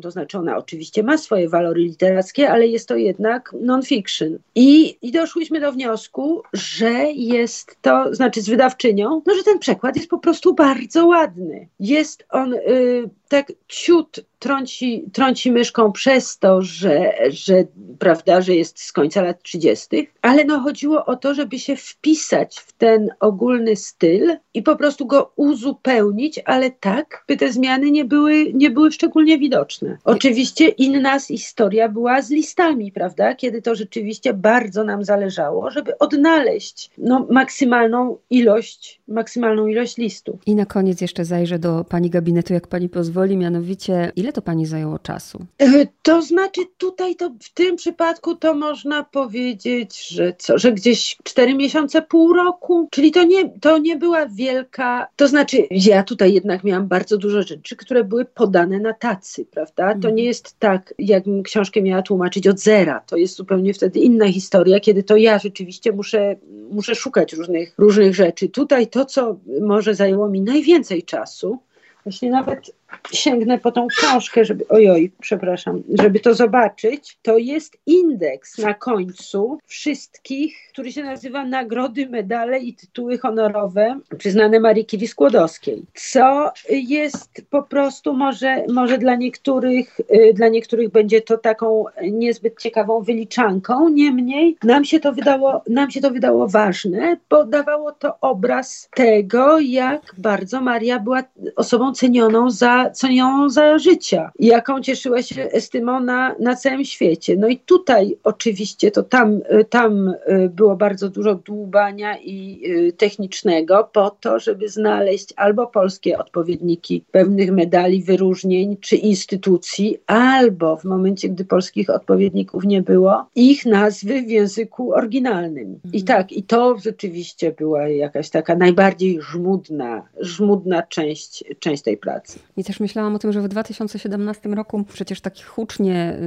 to 0.00 0.10
znaczy 0.10 0.38
ona 0.38 0.56
oczywiście 0.56 1.02
ma 1.02 1.18
swoje 1.18 1.48
walory 1.48 1.80
literackie, 1.80 2.50
ale 2.50 2.66
jest 2.66 2.88
to 2.88 2.96
jednak 2.96 3.54
non-fiction. 3.60 4.38
I, 4.54 4.98
I 5.02 5.12
doszłyśmy 5.12 5.60
do 5.60 5.72
wniosku, 5.72 6.42
że 6.52 6.92
jest 7.14 7.76
to, 7.82 8.14
znaczy 8.14 8.42
z 8.42 8.48
wydawczynią, 8.48 9.22
no, 9.26 9.34
że 9.34 9.42
ten 9.42 9.58
przekład 9.58 9.96
jest 9.96 10.08
po 10.08 10.18
prostu 10.18 10.54
bardzo 10.54 11.06
ładny. 11.06 11.68
Jest 11.80 12.26
on 12.30 12.54
y, 12.54 13.10
tak 13.28 13.52
ciut 13.68 14.20
trąci, 14.38 15.04
trąci 15.12 15.52
myszką 15.52 15.92
przez 15.92 16.38
to, 16.38 16.62
że, 16.62 17.14
że, 17.28 17.64
prawda, 17.98 18.40
że 18.40 18.54
jest 18.54 18.80
z 18.80 18.92
końca 18.92 19.22
lat 19.22 19.42
30., 19.42 20.08
ale 20.22 20.44
no 20.44 20.60
chodziło 20.60 21.04
o 21.04 21.16
to, 21.16 21.34
żeby 21.34 21.58
się 21.58 21.76
wpisać 21.76 22.58
w 22.58 22.72
ten 22.72 23.10
ogólny 23.20 23.76
styl 23.76 24.36
i 24.54 24.62
po 24.62 24.76
prostu 24.76 25.06
go 25.06 25.32
uzupełnić, 25.36 26.40
ale 26.44 26.70
tak, 26.70 27.24
by 27.28 27.36
te 27.36 27.52
zmiany 27.52 27.90
nie 27.90 28.04
były, 28.04 28.52
nie 28.52 28.70
były 28.70 28.92
szczególnie 28.92 29.38
widoczne. 29.38 29.98
Oczywiście 30.04 30.68
inna 30.68 31.20
historia 31.20 31.88
była 31.88 32.22
z 32.22 32.30
listami, 32.30 32.92
prawda, 32.92 33.34
kiedy 33.34 33.62
to 33.62 33.74
rzeczywiście 33.74 34.34
bardzo 34.34 34.84
nam 34.84 35.04
zależało, 35.04 35.70
żeby 35.70 35.98
odnaleźć 35.98 36.90
no, 36.98 37.26
maksymalną 37.30 38.18
ilość, 38.30 39.00
maksymalną 39.08 39.66
ilość 39.66 39.96
listów. 39.96 40.40
I 40.46 40.54
na 40.54 40.66
koniec 40.66 41.00
jeszcze 41.00 41.24
zajrzę 41.24 41.58
do 41.58 41.84
pani 41.84 42.10
gabinetu, 42.10 42.52
jak 42.52 42.66
pani 42.66 42.88
pozwoli, 42.88 43.36
mianowicie 43.36 44.12
ile 44.16 44.25
to 44.32 44.42
pani 44.42 44.66
zajęło 44.66 44.98
czasu? 44.98 45.46
E, 45.58 45.86
to 46.02 46.22
znaczy 46.22 46.60
tutaj 46.78 47.16
to 47.16 47.30
w 47.42 47.54
tym 47.54 47.76
przypadku 47.76 48.36
to 48.36 48.54
można 48.54 49.04
powiedzieć, 49.04 50.08
że 50.08 50.32
co, 50.38 50.58
że 50.58 50.72
gdzieś 50.72 51.16
cztery 51.24 51.54
miesiące, 51.54 52.02
pół 52.02 52.32
roku, 52.32 52.88
czyli 52.90 53.12
to 53.12 53.24
nie, 53.24 53.50
to 53.60 53.78
nie 53.78 53.96
była 53.96 54.26
wielka, 54.26 55.06
to 55.16 55.28
znaczy 55.28 55.66
ja 55.70 56.02
tutaj 56.02 56.32
jednak 56.32 56.64
miałam 56.64 56.88
bardzo 56.88 57.18
dużo 57.18 57.42
rzeczy, 57.42 57.76
które 57.76 58.04
były 58.04 58.24
podane 58.24 58.78
na 58.80 58.92
tacy, 58.92 59.46
prawda? 59.50 59.88
To 59.88 59.94
mhm. 59.94 60.14
nie 60.14 60.24
jest 60.24 60.58
tak, 60.58 60.94
jakbym 60.98 61.42
książkę 61.42 61.82
miała 61.82 62.02
tłumaczyć 62.02 62.48
od 62.48 62.60
zera, 62.60 63.00
to 63.06 63.16
jest 63.16 63.36
zupełnie 63.36 63.74
wtedy 63.74 64.00
inna 64.00 64.32
historia, 64.32 64.80
kiedy 64.80 65.02
to 65.02 65.16
ja 65.16 65.38
rzeczywiście 65.38 65.92
muszę, 65.92 66.36
muszę 66.70 66.94
szukać 66.94 67.32
różnych, 67.32 67.74
różnych 67.78 68.14
rzeczy. 68.14 68.48
Tutaj 68.48 68.86
to, 68.86 69.04
co 69.04 69.36
może 69.60 69.94
zajęło 69.94 70.28
mi 70.28 70.40
najwięcej 70.40 71.02
czasu, 71.02 71.58
Właśnie 72.06 72.30
nawet 72.30 72.70
sięgnę 73.12 73.58
po 73.58 73.72
tą 73.72 73.86
książkę, 73.86 74.44
żeby, 74.44 74.68
ojoj, 74.68 75.12
przepraszam, 75.20 75.82
żeby 75.98 76.20
to 76.20 76.34
zobaczyć, 76.34 77.18
to 77.22 77.38
jest 77.38 77.78
indeks 77.86 78.58
na 78.58 78.74
końcu 78.74 79.58
wszystkich, 79.66 80.56
który 80.72 80.92
się 80.92 81.02
nazywa 81.02 81.44
Nagrody, 81.44 82.08
Medale 82.08 82.58
i 82.58 82.74
Tytuły 82.74 83.18
Honorowe 83.18 84.00
przyznane 84.18 84.60
Marii 84.60 84.84
Kiwi 84.84 85.08
Skłodowskiej, 85.08 85.82
co 85.94 86.52
jest 86.70 87.42
po 87.50 87.62
prostu 87.62 88.12
może, 88.12 88.64
może 88.72 88.98
dla 88.98 89.14
niektórych, 89.14 90.00
y, 90.00 90.32
dla 90.34 90.48
niektórych 90.48 90.90
będzie 90.90 91.20
to 91.20 91.38
taką 91.38 91.84
niezbyt 92.02 92.60
ciekawą 92.60 93.02
wyliczanką, 93.02 93.88
niemniej 93.88 94.56
nam 94.62 94.84
się 94.84 95.00
to 95.00 95.12
wydało, 95.12 95.62
nam 95.68 95.90
się 95.90 96.00
to 96.00 96.10
wydało 96.10 96.48
ważne, 96.48 97.16
bo 97.30 97.44
dawało 97.44 97.92
to 97.92 98.20
obraz 98.20 98.88
tego, 98.94 99.58
jak 99.58 100.14
bardzo 100.18 100.60
Maria 100.60 101.00
była 101.00 101.22
osobą 101.56 101.92
cenioną 101.92 102.50
za 102.50 102.75
cenioną 102.90 103.48
za 103.48 103.78
życia, 103.78 104.30
jaką 104.38 104.80
cieszyła 104.80 105.22
się 105.22 105.42
estymą 105.42 106.00
na, 106.00 106.34
na 106.40 106.56
całym 106.56 106.84
świecie. 106.84 107.36
No 107.36 107.48
i 107.48 107.58
tutaj 107.58 108.16
oczywiście 108.24 108.90
to 108.90 109.02
tam, 109.02 109.40
tam 109.70 110.08
y, 110.08 110.50
było 110.54 110.76
bardzo 110.76 111.08
dużo 111.08 111.34
dłubania 111.34 112.18
i 112.18 112.60
y, 112.66 112.92
technicznego 112.92 113.88
po 113.92 114.10
to, 114.10 114.38
żeby 114.40 114.68
znaleźć 114.68 115.32
albo 115.36 115.66
polskie 115.66 116.18
odpowiedniki 116.18 117.04
pewnych 117.10 117.52
medali, 117.52 118.02
wyróżnień 118.02 118.76
czy 118.80 118.96
instytucji, 118.96 119.98
albo 120.06 120.76
w 120.76 120.84
momencie, 120.84 121.28
gdy 121.28 121.44
polskich 121.44 121.90
odpowiedników 121.90 122.64
nie 122.64 122.82
było, 122.82 123.26
ich 123.34 123.66
nazwy 123.66 124.22
w 124.22 124.30
języku 124.30 124.92
oryginalnym. 124.94 125.80
I 125.92 126.00
mhm. 126.00 126.04
tak, 126.04 126.32
i 126.32 126.42
to 126.42 126.76
rzeczywiście 126.78 127.52
była 127.52 127.88
jakaś 127.88 128.30
taka 128.30 128.56
najbardziej 128.56 129.18
żmudna, 129.20 130.02
żmudna 130.20 130.82
część, 130.82 131.44
część 131.58 131.82
tej 131.82 131.96
pracy. 131.96 132.38
I 132.56 132.64
też 132.66 132.80
myślałam 132.80 133.14
o 133.14 133.18
tym, 133.18 133.32
że 133.32 133.40
w 133.40 133.48
2017 133.48 134.48
roku 134.48 134.84
przecież 134.92 135.20
tak 135.20 135.44
hucznie 135.44 136.18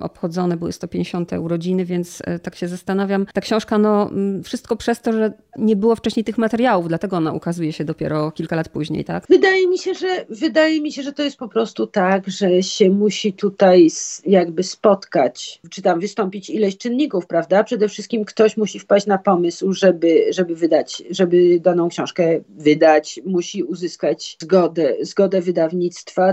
obchodzone 0.00 0.56
były 0.56 0.72
150 0.72 1.32
urodziny, 1.32 1.84
więc 1.84 2.22
e, 2.24 2.38
tak 2.38 2.56
się 2.56 2.68
zastanawiam. 2.68 3.26
Ta 3.34 3.40
książka, 3.40 3.78
no 3.78 4.10
wszystko 4.44 4.76
przez 4.76 5.00
to, 5.00 5.12
że 5.12 5.32
nie 5.58 5.76
było 5.76 5.96
wcześniej 5.96 6.24
tych 6.24 6.38
materiałów, 6.38 6.88
dlatego 6.88 7.16
ona 7.16 7.32
ukazuje 7.32 7.72
się 7.72 7.84
dopiero 7.84 8.30
kilka 8.30 8.56
lat 8.56 8.68
później, 8.68 9.04
tak? 9.04 9.26
Wydaje 9.28 9.68
mi 9.68 9.78
się, 9.78 9.94
że 9.94 10.26
wydaje 10.28 10.80
mi 10.80 10.92
się, 10.92 11.02
że 11.02 11.12
to 11.12 11.22
jest 11.22 11.36
po 11.36 11.48
prostu 11.48 11.86
tak, 11.86 12.28
że 12.28 12.62
się 12.62 12.90
musi 12.90 13.32
tutaj 13.32 13.88
jakby 14.26 14.62
spotkać, 14.62 15.60
czy 15.70 15.82
tam 15.82 16.00
wystąpić 16.00 16.50
ileś 16.50 16.78
czynników, 16.78 17.26
prawda? 17.26 17.64
Przede 17.64 17.88
wszystkim 17.88 18.24
ktoś 18.24 18.56
musi 18.56 18.78
wpaść 18.78 19.06
na 19.06 19.18
pomysł, 19.18 19.72
żeby, 19.72 20.24
żeby 20.30 20.54
wydać, 20.54 21.02
żeby 21.10 21.60
daną 21.60 21.88
książkę 21.88 22.40
wydać, 22.48 23.20
musi 23.26 23.62
uzyskać 23.62 24.36
zgodę, 24.40 24.96
zgodę 25.02 25.40
wydawnictwa, 25.40 25.77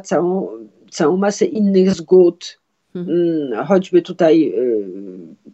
całą, 0.04 0.48
całą 0.92 1.18
masę 1.18 1.46
innych 1.46 1.92
zgód, 1.92 2.60
mhm. 2.96 3.18
mm, 3.18 3.66
choćby 3.66 4.02
tutaj 4.02 4.54
y, 4.58 4.86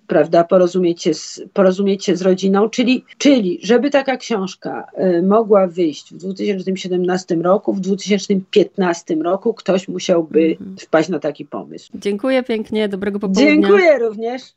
prawda, 0.07 0.43
porozumieć 0.43 1.03
się, 1.03 1.13
z, 1.13 1.41
porozumieć 1.53 2.05
się 2.05 2.15
z 2.15 2.21
rodziną, 2.21 2.69
czyli, 2.69 3.05
czyli 3.17 3.59
żeby 3.63 3.89
taka 3.89 4.17
książka 4.17 4.87
y, 5.17 5.23
mogła 5.23 5.67
wyjść 5.67 6.13
w 6.13 6.17
2017 6.17 7.35
roku, 7.35 7.73
w 7.73 7.79
2015 7.79 9.15
roku 9.15 9.53
ktoś 9.53 9.87
musiałby 9.87 10.41
mhm. 10.41 10.77
wpaść 10.77 11.09
na 11.09 11.19
taki 11.19 11.45
pomysł. 11.45 11.91
Dziękuję 11.95 12.43
pięknie, 12.43 12.89
dobrego 12.89 13.19
popołudnia. 13.19 13.45
Dziękuję 13.45 13.99
również. 13.99 14.41